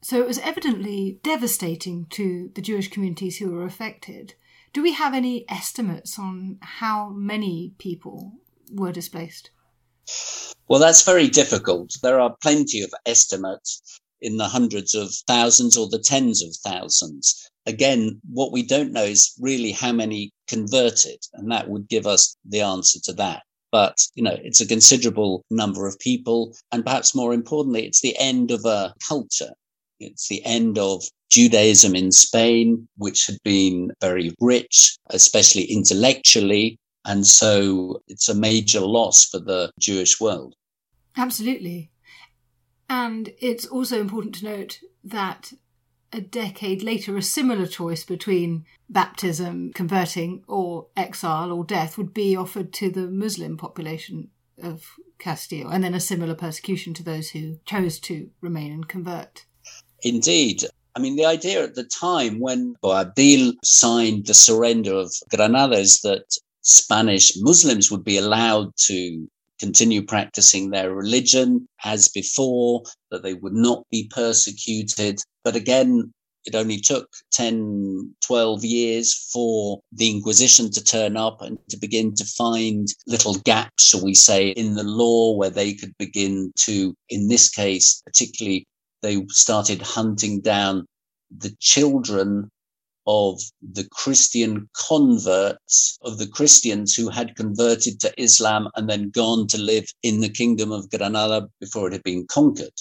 So 0.05 0.21
it 0.21 0.27
was 0.27 0.39
evidently 0.41 1.19
devastating 1.23 2.05
to 2.11 2.51
the 2.55 2.61
Jewish 2.61 2.89
communities 2.89 3.39
who 3.39 3.51
were 3.51 3.65
affected. 3.65 4.35
Do 4.75 4.83
we 4.83 4.93
have 4.93 5.15
any 5.15 5.47
estimates 5.49 6.19
on 6.19 6.59
how 6.61 7.09
many 7.09 7.73
people 7.79 8.35
were 8.71 8.93
displaced? 8.93 9.49
Well, 10.69 10.79
that's 10.79 11.07
very 11.07 11.29
difficult. 11.29 11.97
There 12.03 12.21
are 12.21 12.37
plenty 12.43 12.83
of 12.83 12.93
estimates 13.07 13.99
in 14.21 14.37
the 14.37 14.49
hundreds 14.49 14.95
of 14.95 15.11
thousands 15.27 15.75
or 15.75 15.89
the 15.89 15.99
tens 15.99 16.43
of 16.43 16.55
thousands. 16.57 17.49
Again, 17.65 18.21
what 18.31 18.53
we 18.53 18.63
don't 18.63 18.93
know 18.93 19.05
is 19.05 19.35
really 19.41 19.73
how 19.73 19.93
many 19.93 20.35
converted, 20.49 21.21
and 21.33 21.51
that 21.51 21.71
would 21.71 21.89
give 21.89 22.07
us 22.07 22.37
the 22.45 22.61
answer 22.61 23.01
to 23.05 23.15
that 23.15 23.43
but 23.73 24.07
you 24.15 24.23
know 24.23 24.37
it's 24.45 24.61
a 24.61 24.67
considerable 24.69 25.45
number 25.51 25.85
of 25.85 25.99
people 25.99 26.55
and 26.71 26.85
perhaps 26.85 27.13
more 27.13 27.35
importantly 27.35 27.85
it's 27.85 28.03
the 28.03 28.17
end 28.19 28.53
of 28.53 28.65
a 28.65 28.95
culture 29.09 29.51
it's 30.01 30.29
the 30.29 30.45
end 30.45 30.79
of 30.79 31.03
Judaism 31.31 31.95
in 31.95 32.13
Spain, 32.13 32.89
which 32.97 33.27
had 33.27 33.39
been 33.45 33.91
very 34.01 34.35
rich, 34.41 34.97
especially 35.11 35.65
intellectually. 35.65 36.79
And 37.05 37.27
so 37.27 38.01
it's 38.09 38.29
a 38.29 38.35
major 38.35 38.81
loss 38.81 39.25
for 39.25 39.39
the 39.39 39.71
Jewish 39.79 40.21
world. 40.21 40.55
Absolutely. 41.17 41.91
And 42.89 43.33
it's 43.39 43.67
also 43.67 44.01
important 44.01 44.37
to 44.37 44.45
note 44.45 44.81
that 45.03 45.53
a 46.13 46.21
decade 46.21 46.83
later, 46.83 47.17
a 47.17 47.23
similar 47.23 47.67
choice 47.67 48.05
between 48.05 48.65
baptism, 48.89 49.73
converting, 49.75 50.45
or 50.47 50.87
exile 50.97 51.51
or 51.51 51.65
death 51.65 51.99
would 51.99 52.15
be 52.15 52.37
offered 52.37 52.73
to 52.75 52.91
the 52.91 53.09
Muslim 53.09 53.57
population 53.57 54.29
of 54.63 54.87
Castile, 55.19 55.69
and 55.69 55.83
then 55.83 55.95
a 55.95 56.01
similar 56.01 56.35
persecution 56.35 56.95
to 56.95 57.03
those 57.03 57.31
who 57.31 57.59
chose 57.65 57.99
to 58.01 58.31
remain 58.41 58.71
and 58.71 58.89
convert. 58.89 59.47
Indeed. 60.05 60.65
I 60.95 61.01
mean, 61.01 61.17
the 61.17 61.25
idea 61.25 61.65
at 61.65 61.75
the 61.75 61.85
time 61.85 62.39
when 62.39 62.77
Boabdil 62.85 63.55
signed 63.65 64.27
the 64.27 64.35
surrender 64.35 64.93
of 64.93 65.13
Granada 65.31 65.77
is 65.77 66.03
that 66.03 66.39
Spanish 66.61 67.33
Muslims 67.39 67.91
would 67.91 68.05
be 68.05 68.19
allowed 68.19 68.77
to 68.77 69.27
continue 69.59 70.03
practicing 70.03 70.71
their 70.71 70.95
religion 70.95 71.67
as 71.85 72.09
before, 72.09 72.83
that 73.11 73.23
they 73.23 73.35
would 73.35 73.55
not 73.55 73.85
be 73.91 74.11
persecuted. 74.15 75.21
But 75.43 75.57
again, 75.57 76.13
it 76.45 76.55
only 76.55 76.79
took 76.79 77.09
10, 77.33 78.15
12 78.23 78.65
years 78.65 79.15
for 79.33 79.81
the 79.93 80.11
Inquisition 80.11 80.71
to 80.73 80.85
turn 80.85 81.17
up 81.17 81.41
and 81.41 81.59
to 81.71 81.79
begin 81.79 82.15
to 82.17 82.25
find 82.25 82.89
little 83.07 83.35
gaps, 83.45 83.87
shall 83.87 84.05
we 84.05 84.15
say, 84.15 84.49
in 84.51 84.75
the 84.75 84.85
law 84.85 85.35
where 85.35 85.51
they 85.51 85.73
could 85.73 85.97
begin 85.99 86.53
to, 86.57 86.95
in 87.09 87.29
this 87.29 87.49
case, 87.49 88.03
particularly, 88.05 88.67
they 89.05 89.23
started 89.29 89.83
hunting 89.83 90.41
down 90.41 90.87
the 91.37 91.55
children 91.61 92.51
of 93.07 93.39
the 93.61 93.87
Christian 93.91 94.67
converts, 94.75 95.99
of 96.01 96.17
the 96.17 96.27
Christians 96.27 96.95
who 96.95 97.11
had 97.11 97.37
converted 97.37 98.01
to 98.01 98.19
Islam 98.19 98.71
and 98.77 98.89
then 98.89 99.11
gone 99.11 99.47
to 99.49 99.59
live 99.59 99.85
in 100.03 100.21
the 100.21 100.31
kingdom 100.31 100.73
of 100.73 100.89
Granada 100.89 101.47
before 101.61 101.89
it 101.89 101.93
had 101.93 102.03
been 102.03 102.27
conquered. 102.29 102.73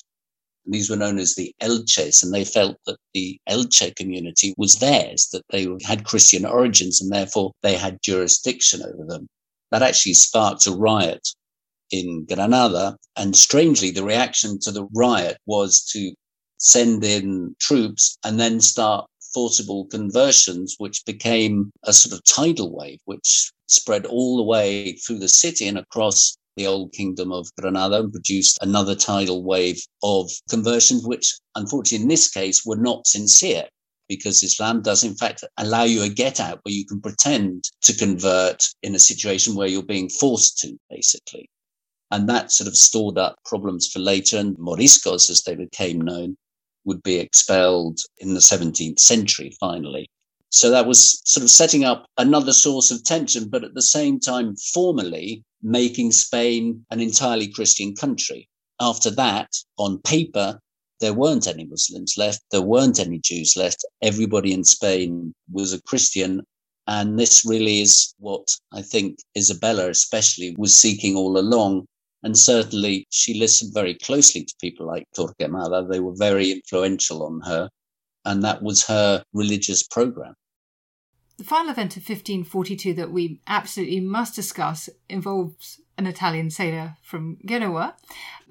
And 0.63 0.73
these 0.73 0.89
were 0.89 0.95
known 0.95 1.19
as 1.19 1.35
the 1.35 1.53
Elches, 1.61 2.23
and 2.23 2.33
they 2.33 2.45
felt 2.45 2.77
that 2.85 2.99
the 3.13 3.37
Elche 3.49 3.93
community 3.97 4.53
was 4.57 4.75
theirs, 4.75 5.27
that 5.33 5.43
they 5.49 5.67
had 5.83 6.05
Christian 6.05 6.45
origins, 6.45 7.01
and 7.01 7.11
therefore 7.11 7.51
they 7.63 7.75
had 7.75 8.01
jurisdiction 8.01 8.81
over 8.81 9.03
them. 9.05 9.27
That 9.71 9.81
actually 9.81 10.13
sparked 10.13 10.67
a 10.67 10.71
riot 10.71 11.27
in 11.93 12.25
Granada. 12.25 12.97
And 13.15 13.35
strangely, 13.35 13.91
the 13.91 14.03
reaction 14.03 14.59
to 14.61 14.71
the 14.71 14.87
riot 14.95 15.37
was 15.45 15.81
to 15.91 16.11
send 16.57 17.03
in 17.03 17.55
troops 17.59 18.17
and 18.25 18.39
then 18.39 18.59
start 18.59 19.05
forcible 19.33 19.85
conversions, 19.85 20.75
which 20.79 21.05
became 21.05 21.71
a 21.83 21.93
sort 21.93 22.13
of 22.13 22.23
tidal 22.23 22.75
wave, 22.75 22.99
which 23.05 23.51
spread 23.67 24.05
all 24.05 24.37
the 24.37 24.43
way 24.43 24.93
through 24.93 25.19
the 25.19 25.29
city 25.29 25.67
and 25.67 25.77
across 25.77 26.35
the 26.55 26.67
old 26.67 26.91
kingdom 26.93 27.31
of 27.31 27.53
Granada 27.59 27.99
and 27.99 28.11
produced 28.11 28.57
another 28.61 28.95
tidal 28.95 29.43
wave 29.43 29.81
of 30.03 30.29
conversions, 30.49 31.05
which 31.05 31.33
unfortunately 31.55 32.03
in 32.03 32.09
this 32.09 32.29
case 32.29 32.65
were 32.65 32.75
not 32.75 33.07
sincere 33.07 33.67
because 34.07 34.43
Islam 34.43 34.81
does 34.81 35.03
in 35.03 35.15
fact 35.15 35.43
allow 35.57 35.83
you 35.83 36.03
a 36.03 36.09
get 36.09 36.39
out 36.39 36.59
where 36.63 36.73
you 36.73 36.85
can 36.85 37.01
pretend 37.01 37.63
to 37.81 37.95
convert 37.95 38.63
in 38.83 38.93
a 38.95 38.99
situation 38.99 39.55
where 39.55 39.67
you're 39.67 39.83
being 39.83 40.09
forced 40.09 40.59
to, 40.59 40.77
basically. 40.89 41.49
And 42.13 42.29
that 42.29 42.51
sort 42.51 42.67
of 42.67 42.77
stored 42.77 43.17
up 43.17 43.37
problems 43.43 43.87
for 43.87 43.97
later. 43.97 44.37
And 44.37 44.55
Moriscos, 44.57 45.31
as 45.31 45.41
they 45.41 45.55
became 45.55 45.99
known, 45.99 46.37
would 46.85 47.01
be 47.01 47.15
expelled 47.15 47.97
in 48.19 48.35
the 48.35 48.39
17th 48.39 48.99
century 48.99 49.57
finally. 49.59 50.07
So 50.49 50.69
that 50.69 50.85
was 50.85 51.19
sort 51.25 51.43
of 51.43 51.49
setting 51.49 51.85
up 51.85 52.05
another 52.19 52.53
source 52.53 52.91
of 52.91 53.03
tension, 53.03 53.49
but 53.49 53.63
at 53.63 53.73
the 53.73 53.81
same 53.81 54.19
time, 54.19 54.55
formally 54.57 55.43
making 55.63 56.11
Spain 56.11 56.85
an 56.91 56.99
entirely 56.99 57.47
Christian 57.47 57.95
country. 57.95 58.47
After 58.79 59.09
that, 59.09 59.49
on 59.79 59.97
paper, 60.03 60.59
there 60.99 61.15
weren't 61.15 61.47
any 61.47 61.65
Muslims 61.65 62.13
left. 62.15 62.43
There 62.51 62.61
weren't 62.61 62.99
any 62.99 63.21
Jews 63.21 63.57
left. 63.57 63.83
Everybody 64.03 64.53
in 64.53 64.63
Spain 64.63 65.33
was 65.51 65.73
a 65.73 65.81
Christian. 65.81 66.43
And 66.85 67.17
this 67.17 67.43
really 67.43 67.81
is 67.81 68.13
what 68.19 68.47
I 68.71 68.83
think 68.83 69.17
Isabella, 69.35 69.89
especially, 69.89 70.53
was 70.59 70.75
seeking 70.75 71.15
all 71.15 71.39
along 71.39 71.87
and 72.23 72.37
certainly 72.37 73.05
she 73.09 73.33
listened 73.33 73.73
very 73.73 73.95
closely 73.95 74.45
to 74.45 74.55
people 74.61 74.87
like 74.87 75.05
Torquemada. 75.15 75.89
They 75.89 75.99
were 75.99 76.15
very 76.15 76.51
influential 76.51 77.23
on 77.23 77.41
her. 77.41 77.69
And 78.25 78.41
that 78.43 78.63
was 78.63 78.87
her 78.87 79.23
religious 79.33 79.83
program. 79.83 80.33
The 81.37 81.43
final 81.43 81.71
event 81.71 81.97
of 81.97 82.03
1542 82.03 82.93
that 82.93 83.11
we 83.11 83.41
absolutely 83.47 83.99
must 83.99 84.35
discuss 84.35 84.87
involves 85.09 85.81
an 85.97 86.07
Italian 86.07 86.49
sailor 86.49 86.95
from 87.01 87.37
Genoa, 87.45 87.95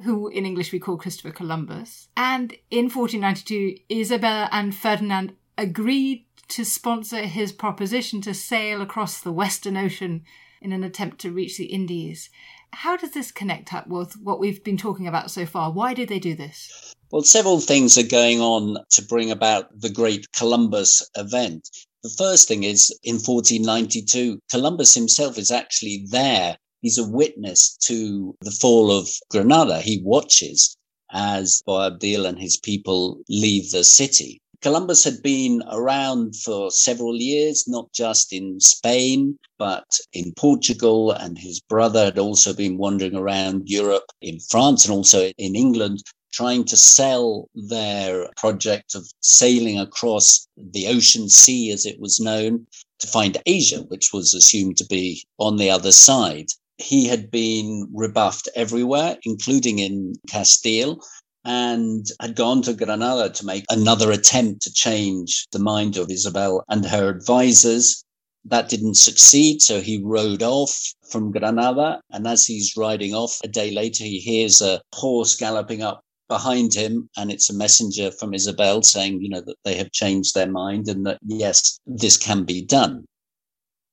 who 0.04 0.28
in 0.28 0.44
English 0.44 0.72
we 0.72 0.78
call 0.78 0.98
Christopher 0.98 1.30
Columbus. 1.30 2.08
And 2.16 2.54
in 2.70 2.90
1492, 2.90 3.76
Isabella 3.90 4.48
and 4.52 4.74
Ferdinand 4.74 5.32
agreed 5.56 6.26
to 6.48 6.64
sponsor 6.64 7.20
his 7.20 7.52
proposition 7.52 8.20
to 8.22 8.34
sail 8.34 8.82
across 8.82 9.20
the 9.20 9.32
Western 9.32 9.76
Ocean 9.76 10.24
in 10.60 10.72
an 10.72 10.84
attempt 10.84 11.20
to 11.20 11.32
reach 11.32 11.56
the 11.56 11.66
Indies. 11.66 12.30
How 12.72 12.96
does 12.96 13.12
this 13.12 13.30
connect 13.30 13.72
up 13.72 13.86
with 13.86 14.14
what 14.22 14.40
we've 14.40 14.62
been 14.64 14.76
talking 14.76 15.06
about 15.06 15.30
so 15.30 15.46
far? 15.46 15.70
Why 15.70 15.94
did 15.94 16.08
they 16.08 16.18
do 16.18 16.34
this? 16.34 16.94
Well, 17.10 17.22
several 17.22 17.60
things 17.60 17.98
are 17.98 18.02
going 18.02 18.40
on 18.40 18.78
to 18.90 19.02
bring 19.02 19.30
about 19.30 19.80
the 19.80 19.90
great 19.90 20.32
Columbus 20.32 21.08
event. 21.14 21.68
The 22.02 22.14
first 22.18 22.48
thing 22.48 22.64
is 22.64 22.90
in 23.04 23.16
1492, 23.16 24.40
Columbus 24.50 24.94
himself 24.94 25.38
is 25.38 25.50
actually 25.50 26.06
there. 26.10 26.56
He's 26.80 26.98
a 26.98 27.08
witness 27.08 27.76
to 27.84 28.34
the 28.40 28.50
fall 28.50 28.90
of 28.90 29.08
Granada. 29.30 29.80
He 29.80 30.02
watches 30.02 30.76
as 31.12 31.62
Boabdil 31.68 32.26
and 32.26 32.40
his 32.40 32.56
people 32.56 33.20
leave 33.28 33.70
the 33.70 33.84
city. 33.84 34.41
Columbus 34.62 35.02
had 35.02 35.20
been 35.22 35.60
around 35.72 36.36
for 36.36 36.70
several 36.70 37.16
years, 37.16 37.66
not 37.66 37.92
just 37.92 38.32
in 38.32 38.60
Spain, 38.60 39.36
but 39.58 39.84
in 40.12 40.32
Portugal. 40.34 41.10
And 41.10 41.36
his 41.36 41.60
brother 41.60 42.04
had 42.04 42.18
also 42.18 42.54
been 42.54 42.78
wandering 42.78 43.16
around 43.16 43.68
Europe, 43.68 44.06
in 44.20 44.38
France, 44.38 44.84
and 44.84 44.94
also 44.94 45.32
in 45.36 45.56
England, 45.56 46.04
trying 46.32 46.64
to 46.64 46.76
sell 46.76 47.48
their 47.56 48.28
project 48.36 48.94
of 48.94 49.10
sailing 49.20 49.80
across 49.80 50.46
the 50.56 50.86
ocean 50.86 51.28
sea, 51.28 51.72
as 51.72 51.84
it 51.84 52.00
was 52.00 52.20
known, 52.20 52.64
to 53.00 53.08
find 53.08 53.42
Asia, 53.46 53.80
which 53.88 54.12
was 54.12 54.32
assumed 54.32 54.76
to 54.76 54.86
be 54.86 55.24
on 55.38 55.56
the 55.56 55.70
other 55.70 55.92
side. 55.92 56.46
He 56.78 57.06
had 57.08 57.32
been 57.32 57.88
rebuffed 57.92 58.48
everywhere, 58.54 59.18
including 59.24 59.80
in 59.80 60.14
Castile 60.28 61.02
and 61.44 62.06
had 62.20 62.36
gone 62.36 62.62
to 62.62 62.74
Granada 62.74 63.30
to 63.30 63.46
make 63.46 63.64
another 63.70 64.12
attempt 64.12 64.62
to 64.62 64.72
change 64.72 65.46
the 65.52 65.58
mind 65.58 65.96
of 65.96 66.10
Isabel 66.10 66.64
and 66.68 66.84
her 66.84 67.08
advisors. 67.08 68.04
That 68.44 68.68
didn't 68.68 68.96
succeed, 68.96 69.62
so 69.62 69.80
he 69.80 70.02
rode 70.02 70.42
off 70.42 70.76
from 71.08 71.30
Granada. 71.30 72.00
And 72.10 72.26
as 72.26 72.44
he's 72.44 72.76
riding 72.76 73.14
off, 73.14 73.38
a 73.44 73.48
day 73.48 73.70
later, 73.70 74.04
he 74.04 74.18
hears 74.18 74.60
a 74.60 74.80
horse 74.92 75.36
galloping 75.36 75.82
up 75.82 76.00
behind 76.28 76.74
him, 76.74 77.08
and 77.16 77.30
it's 77.30 77.50
a 77.50 77.54
messenger 77.54 78.10
from 78.10 78.34
Isabel 78.34 78.82
saying, 78.82 79.20
you 79.20 79.28
know, 79.28 79.42
that 79.42 79.56
they 79.64 79.76
have 79.76 79.92
changed 79.92 80.34
their 80.34 80.50
mind 80.50 80.88
and 80.88 81.04
that, 81.06 81.18
yes, 81.26 81.78
this 81.86 82.16
can 82.16 82.44
be 82.44 82.62
done. 82.62 83.04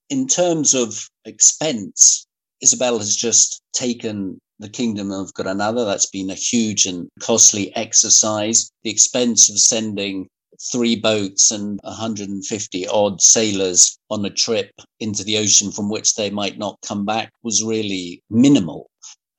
In 0.10 0.26
terms 0.26 0.74
of 0.74 1.10
expense, 1.26 2.26
Isabel 2.62 2.98
has 2.98 3.16
just 3.16 3.62
taken 3.74 4.40
the 4.60 4.70
Kingdom 4.70 5.12
of 5.12 5.34
Granada. 5.34 5.86
That's 5.86 6.10
been 6.10 6.30
a 6.30 6.36
huge 6.36 6.86
and 6.86 7.10
costly 7.20 7.76
exercise. 7.76 8.72
The 8.84 8.90
expense 8.90 9.50
of 9.50 9.58
sending 9.58 10.28
three 10.72 10.96
boats 10.96 11.52
and 11.52 11.80
150 11.84 12.88
odd 12.88 13.22
sailors 13.22 13.98
on 14.10 14.26
a 14.26 14.30
trip 14.30 14.72
into 15.00 15.24
the 15.24 15.38
ocean 15.38 15.72
from 15.72 15.90
which 15.90 16.16
they 16.16 16.30
might 16.30 16.58
not 16.58 16.78
come 16.86 17.06
back 17.06 17.32
was 17.44 17.64
really 17.64 18.22
minimal. 18.30 18.90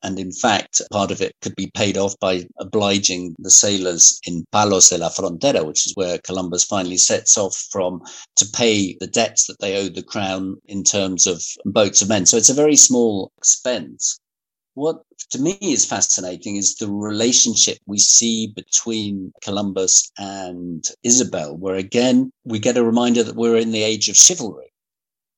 And 0.03 0.17
in 0.17 0.31
fact, 0.31 0.81
part 0.91 1.11
of 1.11 1.21
it 1.21 1.35
could 1.43 1.55
be 1.55 1.69
paid 1.75 1.95
off 1.95 2.17
by 2.19 2.47
obliging 2.59 3.35
the 3.37 3.51
sailors 3.51 4.19
in 4.25 4.45
Palos 4.51 4.89
de 4.89 4.97
la 4.97 5.09
Frontera, 5.09 5.63
which 5.63 5.85
is 5.85 5.93
where 5.95 6.17
Columbus 6.17 6.63
finally 6.63 6.97
sets 6.97 7.37
off 7.37 7.55
from 7.71 8.01
to 8.37 8.45
pay 8.53 8.97
the 8.99 9.05
debts 9.05 9.45
that 9.45 9.59
they 9.59 9.77
owed 9.77 9.93
the 9.93 10.01
crown 10.01 10.57
in 10.65 10.83
terms 10.83 11.27
of 11.27 11.43
boats 11.65 12.01
of 12.01 12.09
men. 12.09 12.25
So 12.25 12.37
it's 12.37 12.49
a 12.49 12.55
very 12.55 12.75
small 12.75 13.31
expense. 13.37 14.19
What 14.73 15.03
to 15.31 15.39
me 15.39 15.57
is 15.61 15.85
fascinating 15.85 16.55
is 16.55 16.75
the 16.75 16.89
relationship 16.89 17.77
we 17.85 17.97
see 17.99 18.47
between 18.47 19.33
Columbus 19.43 20.11
and 20.17 20.83
Isabel, 21.03 21.57
where 21.57 21.75
again, 21.75 22.31
we 22.45 22.57
get 22.57 22.77
a 22.77 22.83
reminder 22.83 23.21
that 23.23 23.35
we're 23.35 23.57
in 23.57 23.73
the 23.73 23.83
age 23.83 24.07
of 24.07 24.15
chivalry. 24.15 24.71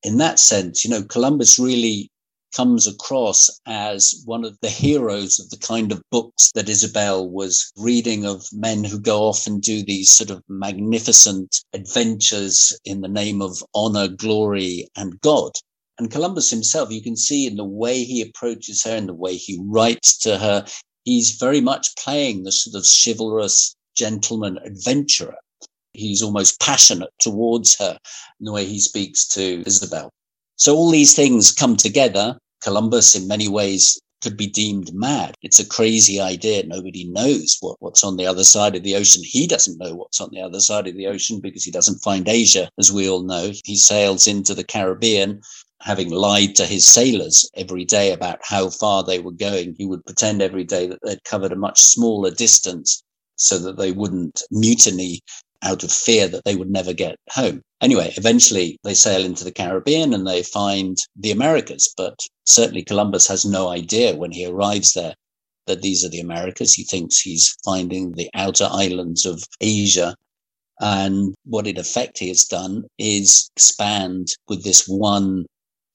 In 0.04 0.18
that 0.18 0.38
sense, 0.38 0.86
you 0.86 0.92
know, 0.92 1.02
Columbus 1.04 1.58
really 1.58 2.12
comes 2.56 2.86
across 2.86 3.50
as 3.66 4.22
one 4.26 4.46
of 4.46 4.56
the 4.62 4.70
heroes 4.70 5.40
of 5.40 5.50
the 5.50 5.58
kind 5.58 5.92
of 5.92 6.04
books 6.12 6.52
that 6.54 6.70
Isabel 6.70 7.28
was 7.28 7.72
reading 7.76 8.26
of 8.26 8.48
men 8.54 8.84
who 8.84 9.00
go 9.00 9.24
off 9.24 9.48
and 9.48 9.62
do 9.62 9.84
these 9.84 10.12
sort 10.12 10.30
of 10.30 10.44
magnificent 10.48 11.64
adventures 11.74 12.78
in 12.86 13.02
the 13.02 13.08
name 13.08 13.42
of 13.42 13.64
honor, 13.74 14.08
glory, 14.08 14.88
and 14.96 15.20
God. 15.22 15.54
And 16.00 16.12
Columbus 16.12 16.50
himself, 16.50 16.92
you 16.92 17.02
can 17.02 17.16
see 17.16 17.46
in 17.46 17.56
the 17.56 17.64
way 17.64 18.04
he 18.04 18.22
approaches 18.22 18.84
her 18.84 18.96
and 18.96 19.08
the 19.08 19.14
way 19.14 19.36
he 19.36 19.60
writes 19.62 20.18
to 20.20 20.38
her, 20.38 20.66
he's 21.06 21.38
very 21.40 21.62
much 21.62 21.96
playing 21.98 22.44
the 22.44 22.52
sort 22.52 22.76
of 22.76 22.86
chivalrous 22.86 23.76
gentleman 23.96 24.58
adventurer. 24.66 25.38
He's 25.94 26.24
almost 26.24 26.60
passionate 26.60 27.12
towards 27.20 27.78
her 27.78 27.98
in 28.40 28.46
the 28.46 28.52
way 28.52 28.66
he 28.66 28.80
speaks 28.80 29.28
to 29.30 29.64
Isabel. 29.68 30.12
So 30.56 30.76
all 30.76 30.90
these 30.90 31.16
things 31.16 31.52
come 31.52 31.76
together. 31.76 32.38
Columbus, 32.64 33.16
in 33.16 33.28
many 33.28 33.48
ways, 33.48 34.00
could 34.24 34.38
be 34.38 34.48
deemed 34.48 34.94
mad. 34.94 35.36
It's 35.42 35.60
a 35.60 35.68
crazy 35.68 36.20
idea. 36.20 36.66
Nobody 36.66 37.04
knows 37.04 37.58
what, 37.60 37.76
what's 37.80 38.04
on 38.04 38.18
the 38.18 38.26
other 38.26 38.44
side 38.44 38.76
of 38.76 38.84
the 38.84 38.96
ocean. 38.96 39.22
He 39.24 39.46
doesn't 39.46 39.78
know 39.78 39.94
what's 39.94 40.22
on 40.22 40.30
the 40.32 40.42
other 40.42 40.62
side 40.62 40.88
of 40.88 40.96
the 40.96 41.08
ocean 41.08 41.42
because 41.42 41.64
he 41.64 41.72
doesn't 41.72 42.02
find 42.02 42.28
Asia, 42.28 42.70
as 42.80 42.92
we 42.92 43.10
all 43.10 43.24
know. 43.24 43.52
He 43.66 43.76
sails 43.76 44.26
into 44.26 44.56
the 44.56 44.64
Caribbean 44.64 45.42
having 45.82 46.10
lied 46.10 46.56
to 46.56 46.66
his 46.66 46.88
sailors 46.88 47.50
every 47.56 47.84
day 47.84 48.14
about 48.14 48.40
how 48.42 48.70
far 48.70 49.04
they 49.04 49.20
were 49.20 49.32
going, 49.32 49.76
he 49.78 49.86
would 49.86 50.06
pretend 50.06 50.42
every 50.42 50.64
day 50.64 50.88
that 50.88 51.00
they'd 51.04 51.24
covered 51.26 51.52
a 51.52 51.58
much 51.58 51.80
smaller 51.80 52.32
distance 52.32 53.04
so 53.36 53.60
that 53.60 53.78
they 53.78 53.92
wouldn't 53.92 54.42
mutiny 54.50 55.22
out 55.64 55.84
of 55.84 55.92
fear 55.92 56.28
that 56.28 56.44
they 56.46 56.56
would 56.56 56.70
never 56.70 56.94
get 56.94 57.18
home. 57.30 57.62
Anyway, 57.82 58.14
eventually 58.18 58.78
they 58.84 58.94
sail 58.94 59.24
into 59.26 59.44
the 59.44 59.52
Caribbean 59.52 60.14
and 60.14 60.28
they 60.28 60.44
find 60.44 60.98
the 61.16 61.32
Americas, 61.32 61.94
but 61.98 62.20
certainly 62.46 62.84
Columbus 62.84 63.28
has 63.28 63.46
no 63.46 63.70
idea 63.70 64.16
when 64.16 64.32
he 64.32 64.46
arrives 64.46 64.94
there 64.94 65.16
that 65.66 65.82
these 65.82 66.04
are 66.04 66.10
the 66.10 66.20
Americas. 66.20 66.74
He 66.74 66.84
thinks 66.84 67.20
he's 67.20 67.56
finding 67.64 68.12
the 68.12 68.30
outer 68.34 68.68
islands 68.70 69.26
of 69.26 69.44
Asia. 69.62 70.16
And 70.80 71.34
what 71.46 71.68
in 71.68 71.78
effect 71.78 72.20
he 72.20 72.28
has 72.28 72.44
done 72.44 72.84
is 72.98 73.50
expand 73.56 74.28
with 74.50 74.64
this 74.64 74.88
one 74.88 75.46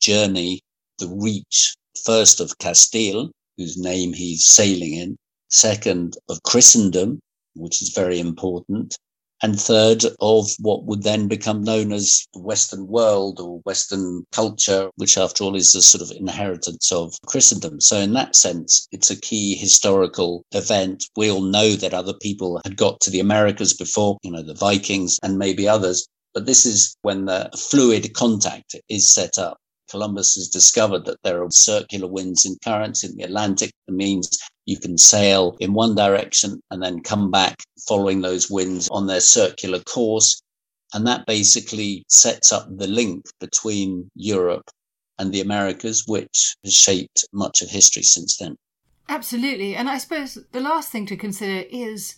journey, 0.01 0.61
the 0.99 1.09
reach 1.09 1.75
first 2.05 2.41
of 2.41 2.57
Castile, 2.59 3.31
whose 3.57 3.77
name 3.77 4.13
he's 4.13 4.47
sailing 4.47 4.95
in, 4.95 5.17
second 5.51 6.17
of 6.29 6.43
Christendom, 6.45 7.21
which 7.55 7.83
is 7.83 7.91
very 7.91 8.21
important, 8.21 8.97
and 9.43 9.61
third 9.61 10.05
of 10.21 10.49
what 10.59 10.85
would 10.85 11.03
then 11.03 11.29
become 11.29 11.63
known 11.63 11.93
as 11.93 12.27
the 12.33 12.41
Western 12.41 12.87
world 12.87 13.41
or 13.41 13.61
Western 13.61 14.25
culture, 14.33 14.91
which 14.97 15.17
after 15.17 15.45
all 15.45 15.55
is 15.55 15.75
a 15.75 15.83
sort 15.83 16.03
of 16.03 16.17
inheritance 16.17 16.91
of 16.93 17.15
Christendom. 17.27 17.81
So 17.81 17.99
in 17.99 18.13
that 18.15 18.37
sense, 18.37 18.89
it's 18.93 19.11
a 19.11 19.21
key 19.21 19.55
historical 19.55 20.45
event. 20.53 21.05
We 21.17 21.31
all 21.31 21.43
know 21.43 21.71
that 21.73 21.95
other 21.95 22.15
people 22.15 22.61
had 22.65 22.77
got 22.77 23.01
to 23.01 23.11
the 23.11 23.21
Americas 23.21 23.75
before, 23.75 24.19
you 24.23 24.31
know, 24.31 24.43
the 24.43 24.55
Vikings 24.55 25.19
and 25.23 25.39
maybe 25.39 25.69
others. 25.69 26.07
But 26.35 26.47
this 26.47 26.67
is 26.67 26.97
when 27.03 27.25
the 27.25 27.51
fluid 27.57 28.13
contact 28.15 28.77
is 28.89 29.11
set 29.11 29.39
up. 29.39 29.59
Columbus 29.91 30.35
has 30.35 30.49
discovered 30.49 31.07
that 31.07 31.23
there 31.25 31.43
are 31.43 31.51
circular 31.51 32.07
winds 32.07 32.45
and 32.45 32.61
currents 32.63 33.05
in 33.05 33.17
the 33.17 33.25
Atlantic. 33.25 33.73
That 33.87 33.95
means 33.95 34.39
you 34.69 34.79
can 34.79 34.99
sail 34.99 35.57
in 35.61 35.73
one 35.73 35.95
direction 35.95 36.61
and 36.71 36.83
then 36.83 37.01
come 37.01 37.31
back 37.31 37.57
following 37.89 38.21
those 38.21 38.51
winds 38.51 38.87
on 38.91 39.07
their 39.07 39.21
circular 39.21 39.81
course. 39.81 40.43
And 40.93 41.07
that 41.07 41.25
basically 41.27 42.05
sets 42.09 42.53
up 42.53 42.69
the 42.77 42.87
link 42.87 43.25
between 43.41 44.11
Europe 44.15 44.71
and 45.19 45.33
the 45.33 45.41
Americas, 45.41 46.05
which 46.07 46.55
has 46.65 46.75
shaped 46.75 47.25
much 47.33 47.63
of 47.63 47.71
history 47.71 48.03
since 48.03 48.37
then. 48.37 48.57
Absolutely. 49.09 49.75
And 49.75 49.89
I 49.89 49.97
suppose 49.97 50.37
the 50.53 50.61
last 50.61 50.91
thing 50.91 51.07
to 51.07 51.17
consider 51.17 51.67
is 51.71 52.17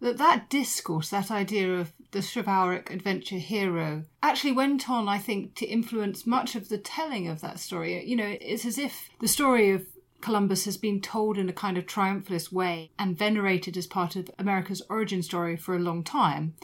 that 0.00 0.16
that 0.16 0.48
discourse, 0.48 1.10
that 1.10 1.30
idea 1.30 1.74
of 1.74 1.92
the 2.12 2.22
chivalric 2.22 2.90
adventure 2.90 3.36
hero, 3.36 4.04
actually 4.22 4.52
went 4.52 4.88
on, 4.88 5.06
I 5.06 5.18
think, 5.18 5.54
to 5.56 5.66
influence 5.66 6.26
much 6.26 6.54
of 6.54 6.70
the 6.70 6.78
telling 6.78 7.28
of 7.28 7.42
that 7.42 7.60
story. 7.60 8.02
You 8.06 8.16
know, 8.16 8.36
it's 8.40 8.64
as 8.64 8.78
if 8.78 9.10
the 9.20 9.28
story 9.28 9.70
of 9.72 9.84
Columbus 10.20 10.64
has 10.64 10.76
been 10.76 11.00
told 11.00 11.38
in 11.38 11.48
a 11.48 11.52
kind 11.52 11.78
of 11.78 11.86
triumphalist 11.86 12.52
way 12.52 12.90
and 12.98 13.16
venerated 13.16 13.76
as 13.76 13.86
part 13.86 14.16
of 14.16 14.30
America's 14.38 14.82
origin 14.88 15.22
story 15.22 15.56
for 15.56 15.74
a 15.74 15.80
long 15.80 16.02
time. 16.02 16.54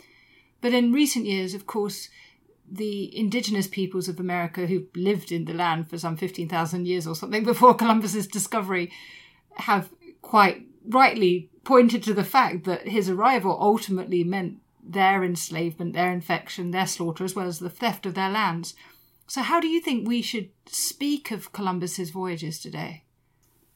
But 0.60 0.74
in 0.74 0.92
recent 0.92 1.26
years, 1.26 1.54
of 1.54 1.66
course, 1.66 2.08
the 2.70 3.16
indigenous 3.16 3.68
peoples 3.68 4.08
of 4.08 4.18
America 4.18 4.66
who 4.66 4.86
lived 4.94 5.30
in 5.30 5.44
the 5.44 5.54
land 5.54 5.88
for 5.88 5.98
some 5.98 6.16
15,000 6.16 6.86
years 6.86 7.06
or 7.06 7.14
something 7.14 7.44
before 7.52 7.74
Columbus's 7.74 8.26
discovery 8.26 8.90
have 9.54 9.90
quite 10.22 10.66
rightly 10.88 11.50
pointed 11.64 12.02
to 12.02 12.14
the 12.14 12.24
fact 12.24 12.64
that 12.64 12.88
his 12.88 13.08
arrival 13.08 13.56
ultimately 13.60 14.24
meant 14.24 14.58
their 14.82 15.24
enslavement, 15.24 15.94
their 15.94 16.12
infection, 16.12 16.70
their 16.70 16.86
slaughter, 16.86 17.24
as 17.24 17.34
well 17.34 17.46
as 17.46 17.58
the 17.58 17.70
theft 17.70 18.06
of 18.06 18.14
their 18.14 18.30
lands. 18.30 18.74
So, 19.26 19.42
how 19.42 19.60
do 19.60 19.66
you 19.66 19.80
think 19.80 20.06
we 20.06 20.22
should 20.22 20.50
speak 20.66 21.32
of 21.32 21.52
Columbus's 21.52 22.10
voyages 22.10 22.60
today? 22.60 23.02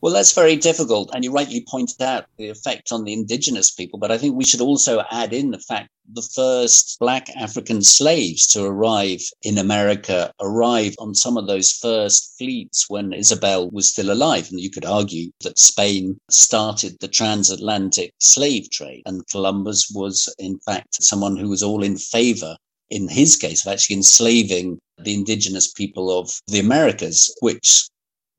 Well, 0.03 0.15
that's 0.15 0.33
very 0.33 0.57
difficult. 0.57 1.11
And 1.13 1.25
you 1.25 1.31
rightly 1.31 1.65
pointed 1.69 2.01
out 2.01 2.25
the 2.39 2.49
effect 2.49 2.91
on 2.91 3.05
the 3.05 3.13
indigenous 3.13 3.71
people. 3.71 3.99
But 3.99 4.11
I 4.11 4.17
think 4.17 4.35
we 4.35 4.45
should 4.45 4.63
also 4.63 5.03
add 5.11 5.35
in 5.35 5.51
the 5.51 5.59
fact 5.59 5.91
the 6.13 6.27
first 6.35 6.99
black 6.99 7.29
African 7.37 7.83
slaves 7.83 8.47
to 8.49 8.65
arrive 8.65 9.21
in 9.43 9.59
America 9.59 10.33
arrived 10.41 10.97
on 10.99 11.15
some 11.15 11.37
of 11.37 11.47
those 11.47 11.73
first 11.73 12.35
fleets 12.39 12.89
when 12.89 13.13
Isabel 13.13 13.69
was 13.71 13.91
still 13.91 14.11
alive. 14.11 14.49
And 14.51 14.59
you 14.59 14.71
could 14.71 14.87
argue 14.87 15.31
that 15.43 15.59
Spain 15.59 16.19
started 16.31 16.97
the 17.01 17.09
transatlantic 17.09 18.15
slave 18.19 18.71
trade. 18.71 19.03
And 19.05 19.27
Columbus 19.29 19.91
was, 19.95 20.35
in 20.39 20.59
fact, 20.61 21.03
someone 21.03 21.37
who 21.37 21.51
was 21.51 21.63
all 21.63 21.83
in 21.83 21.99
favor 21.99 22.57
in 22.89 23.09
his 23.09 23.37
case 23.37 23.65
of 23.65 23.73
actually 23.73 23.97
enslaving 23.97 24.79
the 24.99 25.15
indigenous 25.15 25.71
people 25.71 26.19
of 26.19 26.31
the 26.49 26.59
Americas, 26.59 27.33
which 27.41 27.89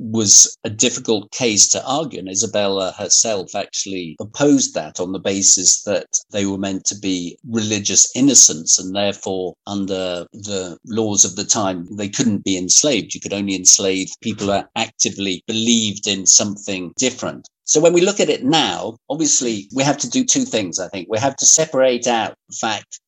was 0.02 0.58
a 0.64 0.70
difficult 0.70 1.32
case 1.32 1.68
to 1.70 1.86
argue. 1.86 2.20
And 2.20 2.30
Isabella 2.30 2.94
herself 2.98 3.56
actually 3.56 4.16
opposed 4.20 4.74
that 4.74 5.00
on 5.00 5.12
the 5.12 5.20
basis 5.20 5.84
that 5.84 6.08
they 6.32 6.46
were 6.46 6.58
meant 6.58 6.86
to 6.86 6.98
be 6.98 7.38
religious 7.48 8.12
innocents 8.16 8.80
and 8.80 8.96
therefore, 8.96 9.56
under 9.68 10.26
the 10.34 10.78
laws 10.86 11.24
of 11.24 11.36
the 11.36 11.46
time, 11.46 11.88
they 11.98 12.10
couldn't 12.10 12.44
be 12.44 12.58
enslaved. 12.58 13.14
You 13.14 13.22
could 13.22 13.34
only 13.34 13.56
enslave 13.56 14.10
people 14.22 14.48
who 14.48 14.64
actively 14.76 15.44
believed 15.46 16.08
in 16.08 16.26
something 16.26 16.94
different. 16.98 17.48
So 17.66 17.80
when 17.80 17.94
we 17.94 18.02
look 18.02 18.20
at 18.20 18.30
it 18.30 18.44
now, 18.44 18.98
obviously 19.10 19.70
we 19.74 19.84
have 19.84 19.98
to 20.00 20.10
do 20.10 20.26
two 20.26 20.44
things, 20.44 20.80
I 20.80 20.88
think. 20.90 21.08
We 21.10 21.20
have 21.20 21.36
to 21.38 21.46
separate 21.46 22.08
out 22.08 22.36
the 22.50 22.56
fact 22.60 23.00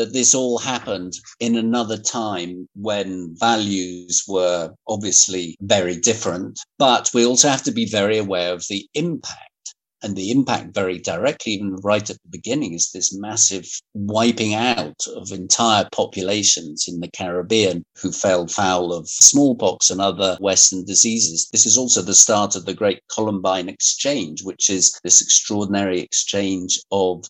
that 0.00 0.14
this 0.14 0.34
all 0.34 0.56
happened 0.56 1.12
in 1.40 1.56
another 1.56 1.98
time 1.98 2.66
when 2.74 3.34
values 3.38 4.24
were 4.26 4.72
obviously 4.88 5.58
very 5.60 5.94
different. 5.94 6.58
But 6.78 7.10
we 7.12 7.26
also 7.26 7.50
have 7.50 7.62
to 7.64 7.70
be 7.70 7.84
very 7.84 8.16
aware 8.16 8.54
of 8.54 8.64
the 8.70 8.88
impact. 8.94 9.74
And 10.02 10.16
the 10.16 10.30
impact 10.30 10.74
very 10.74 10.98
directly, 10.98 11.52
even 11.52 11.76
right 11.82 12.08
at 12.08 12.16
the 12.22 12.30
beginning, 12.30 12.72
is 12.72 12.90
this 12.90 13.14
massive 13.14 13.68
wiping 13.92 14.54
out 14.54 14.96
of 15.14 15.30
entire 15.30 15.86
populations 15.92 16.86
in 16.88 17.00
the 17.00 17.10
Caribbean 17.10 17.84
who 18.00 18.10
fell 18.10 18.46
foul 18.46 18.94
of 18.94 19.06
smallpox 19.06 19.90
and 19.90 20.00
other 20.00 20.38
Western 20.40 20.86
diseases. 20.86 21.50
This 21.52 21.66
is 21.66 21.76
also 21.76 22.00
the 22.00 22.14
start 22.14 22.56
of 22.56 22.64
the 22.64 22.72
Great 22.72 23.02
Columbian 23.14 23.68
Exchange, 23.68 24.42
which 24.42 24.70
is 24.70 24.98
this 25.04 25.20
extraordinary 25.20 26.00
exchange 26.00 26.80
of 26.90 27.26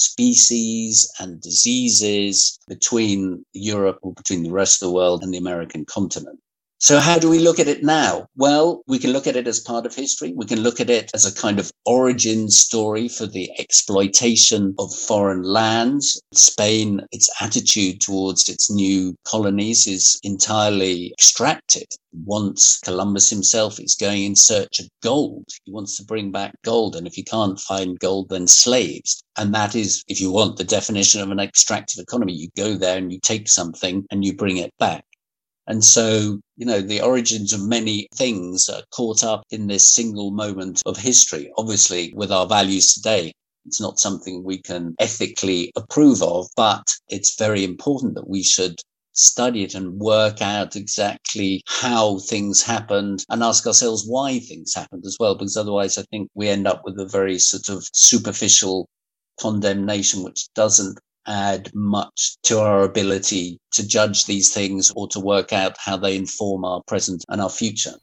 species 0.00 1.10
and 1.18 1.40
diseases 1.40 2.58
between 2.68 3.44
Europe 3.52 3.98
or 4.02 4.12
between 4.14 4.42
the 4.42 4.52
rest 4.52 4.82
of 4.82 4.88
the 4.88 4.94
world 4.94 5.22
and 5.22 5.32
the 5.32 5.38
American 5.38 5.84
continent. 5.84 6.38
So, 6.82 6.98
how 6.98 7.18
do 7.18 7.28
we 7.28 7.40
look 7.40 7.58
at 7.58 7.68
it 7.68 7.84
now? 7.84 8.26
Well, 8.36 8.82
we 8.86 8.98
can 8.98 9.12
look 9.12 9.26
at 9.26 9.36
it 9.36 9.46
as 9.46 9.60
part 9.60 9.84
of 9.84 9.94
history. 9.94 10.32
We 10.34 10.46
can 10.46 10.60
look 10.60 10.80
at 10.80 10.88
it 10.88 11.10
as 11.12 11.26
a 11.26 11.34
kind 11.34 11.58
of 11.58 11.70
origin 11.84 12.48
story 12.48 13.06
for 13.06 13.26
the 13.26 13.50
exploitation 13.58 14.74
of 14.78 14.94
foreign 14.94 15.42
lands. 15.42 16.18
Spain, 16.32 17.02
its 17.12 17.28
attitude 17.38 18.00
towards 18.00 18.48
its 18.48 18.70
new 18.70 19.14
colonies 19.24 19.86
is 19.86 20.18
entirely 20.22 21.12
extractive. 21.18 21.86
Once 22.24 22.78
Columbus 22.82 23.28
himself 23.28 23.78
is 23.78 23.94
going 23.94 24.24
in 24.24 24.34
search 24.34 24.78
of 24.78 24.88
gold, 25.02 25.44
he 25.66 25.72
wants 25.72 25.98
to 25.98 26.04
bring 26.04 26.32
back 26.32 26.54
gold. 26.64 26.96
And 26.96 27.06
if 27.06 27.12
he 27.12 27.22
can't 27.22 27.60
find 27.60 27.98
gold, 27.98 28.30
then 28.30 28.46
slaves. 28.46 29.22
And 29.36 29.54
that 29.54 29.74
is, 29.74 30.02
if 30.08 30.18
you 30.18 30.32
want 30.32 30.56
the 30.56 30.64
definition 30.64 31.20
of 31.20 31.30
an 31.30 31.40
extractive 31.40 32.02
economy, 32.02 32.32
you 32.32 32.48
go 32.56 32.78
there 32.78 32.96
and 32.96 33.12
you 33.12 33.20
take 33.20 33.50
something 33.50 34.06
and 34.10 34.24
you 34.24 34.34
bring 34.34 34.56
it 34.56 34.72
back. 34.78 35.04
And 35.70 35.84
so, 35.84 36.40
you 36.56 36.66
know, 36.66 36.80
the 36.80 37.00
origins 37.00 37.52
of 37.52 37.62
many 37.62 38.08
things 38.16 38.68
are 38.68 38.82
caught 38.92 39.22
up 39.22 39.44
in 39.50 39.68
this 39.68 39.88
single 39.88 40.32
moment 40.32 40.82
of 40.84 40.96
history. 40.96 41.52
Obviously, 41.56 42.12
with 42.16 42.32
our 42.32 42.48
values 42.48 42.92
today, 42.92 43.32
it's 43.64 43.80
not 43.80 44.00
something 44.00 44.42
we 44.42 44.60
can 44.60 44.96
ethically 44.98 45.70
approve 45.76 46.24
of, 46.24 46.48
but 46.56 46.82
it's 47.08 47.38
very 47.38 47.62
important 47.62 48.16
that 48.16 48.28
we 48.28 48.42
should 48.42 48.80
study 49.12 49.62
it 49.62 49.76
and 49.76 50.00
work 50.00 50.42
out 50.42 50.74
exactly 50.74 51.62
how 51.68 52.18
things 52.18 52.62
happened 52.62 53.24
and 53.28 53.44
ask 53.44 53.64
ourselves 53.64 54.04
why 54.08 54.40
things 54.40 54.74
happened 54.74 55.04
as 55.06 55.16
well, 55.20 55.36
because 55.36 55.56
otherwise 55.56 55.96
I 55.96 56.02
think 56.10 56.30
we 56.34 56.48
end 56.48 56.66
up 56.66 56.82
with 56.84 56.98
a 56.98 57.06
very 57.06 57.38
sort 57.38 57.68
of 57.68 57.86
superficial 57.92 58.88
condemnation, 59.38 60.24
which 60.24 60.48
doesn't 60.56 60.98
add 61.26 61.70
much 61.74 62.36
to 62.44 62.60
our 62.60 62.82
ability 62.82 63.58
to 63.72 63.86
judge 63.86 64.26
these 64.26 64.52
things 64.52 64.90
or 64.94 65.08
to 65.08 65.20
work 65.20 65.52
out 65.52 65.76
how 65.78 65.96
they 65.96 66.16
inform 66.16 66.64
our 66.64 66.82
present 66.86 67.24
and 67.28 67.40
our 67.40 67.50
future. 67.50 67.94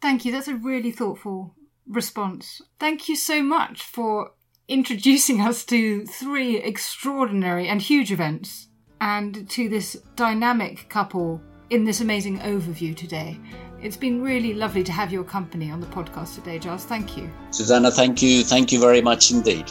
Thank 0.00 0.24
you. 0.24 0.32
That's 0.32 0.48
a 0.48 0.54
really 0.54 0.92
thoughtful 0.92 1.54
response. 1.88 2.60
Thank 2.78 3.08
you 3.08 3.16
so 3.16 3.42
much 3.42 3.82
for 3.82 4.32
introducing 4.68 5.40
us 5.40 5.64
to 5.64 6.04
three 6.06 6.58
extraordinary 6.58 7.68
and 7.68 7.80
huge 7.80 8.12
events 8.12 8.68
and 9.00 9.48
to 9.50 9.68
this 9.68 9.94
dynamic 10.14 10.88
couple 10.88 11.40
in 11.70 11.84
this 11.84 12.00
amazing 12.00 12.38
overview 12.40 12.94
today. 12.96 13.38
It's 13.80 13.96
been 13.96 14.22
really 14.22 14.54
lovely 14.54 14.82
to 14.84 14.92
have 14.92 15.12
your 15.12 15.24
company 15.24 15.70
on 15.70 15.80
the 15.80 15.86
podcast 15.86 16.34
today, 16.34 16.58
Giles. 16.58 16.84
Thank 16.84 17.16
you. 17.16 17.30
Suzannah, 17.50 17.92
thank 17.92 18.22
you. 18.22 18.42
Thank 18.42 18.72
you 18.72 18.80
very 18.80 19.00
much 19.00 19.30
indeed. 19.30 19.70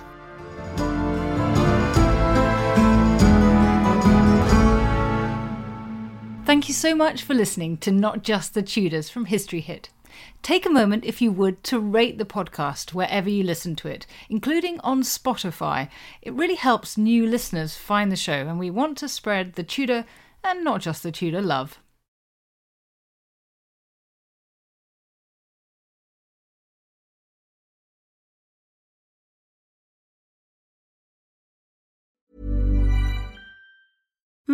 Thank 6.47 6.69
you 6.69 6.73
so 6.73 6.95
much 6.95 7.23
for 7.23 7.33
listening 7.33 7.75
to 7.79 7.91
Not 7.91 8.23
Just 8.23 8.53
the 8.53 8.63
Tudors 8.63 9.09
from 9.09 9.25
History 9.25 9.59
Hit. 9.59 9.89
Take 10.41 10.65
a 10.65 10.69
moment, 10.69 11.03
if 11.03 11.21
you 11.21 11.29
would, 11.29 11.61
to 11.65 11.77
rate 11.77 12.17
the 12.17 12.23
podcast 12.23 12.93
wherever 12.93 13.29
you 13.29 13.43
listen 13.43 13.75
to 13.75 13.89
it, 13.89 14.07
including 14.29 14.79
on 14.79 15.01
Spotify. 15.01 15.89
It 16.21 16.31
really 16.31 16.55
helps 16.55 16.97
new 16.97 17.27
listeners 17.27 17.75
find 17.75 18.09
the 18.09 18.15
show, 18.15 18.47
and 18.47 18.57
we 18.57 18.69
want 18.69 18.97
to 18.99 19.09
spread 19.09 19.55
the 19.55 19.63
Tudor 19.63 20.05
and 20.41 20.63
not 20.63 20.79
just 20.79 21.03
the 21.03 21.11
Tudor 21.11 21.41
love. 21.41 21.81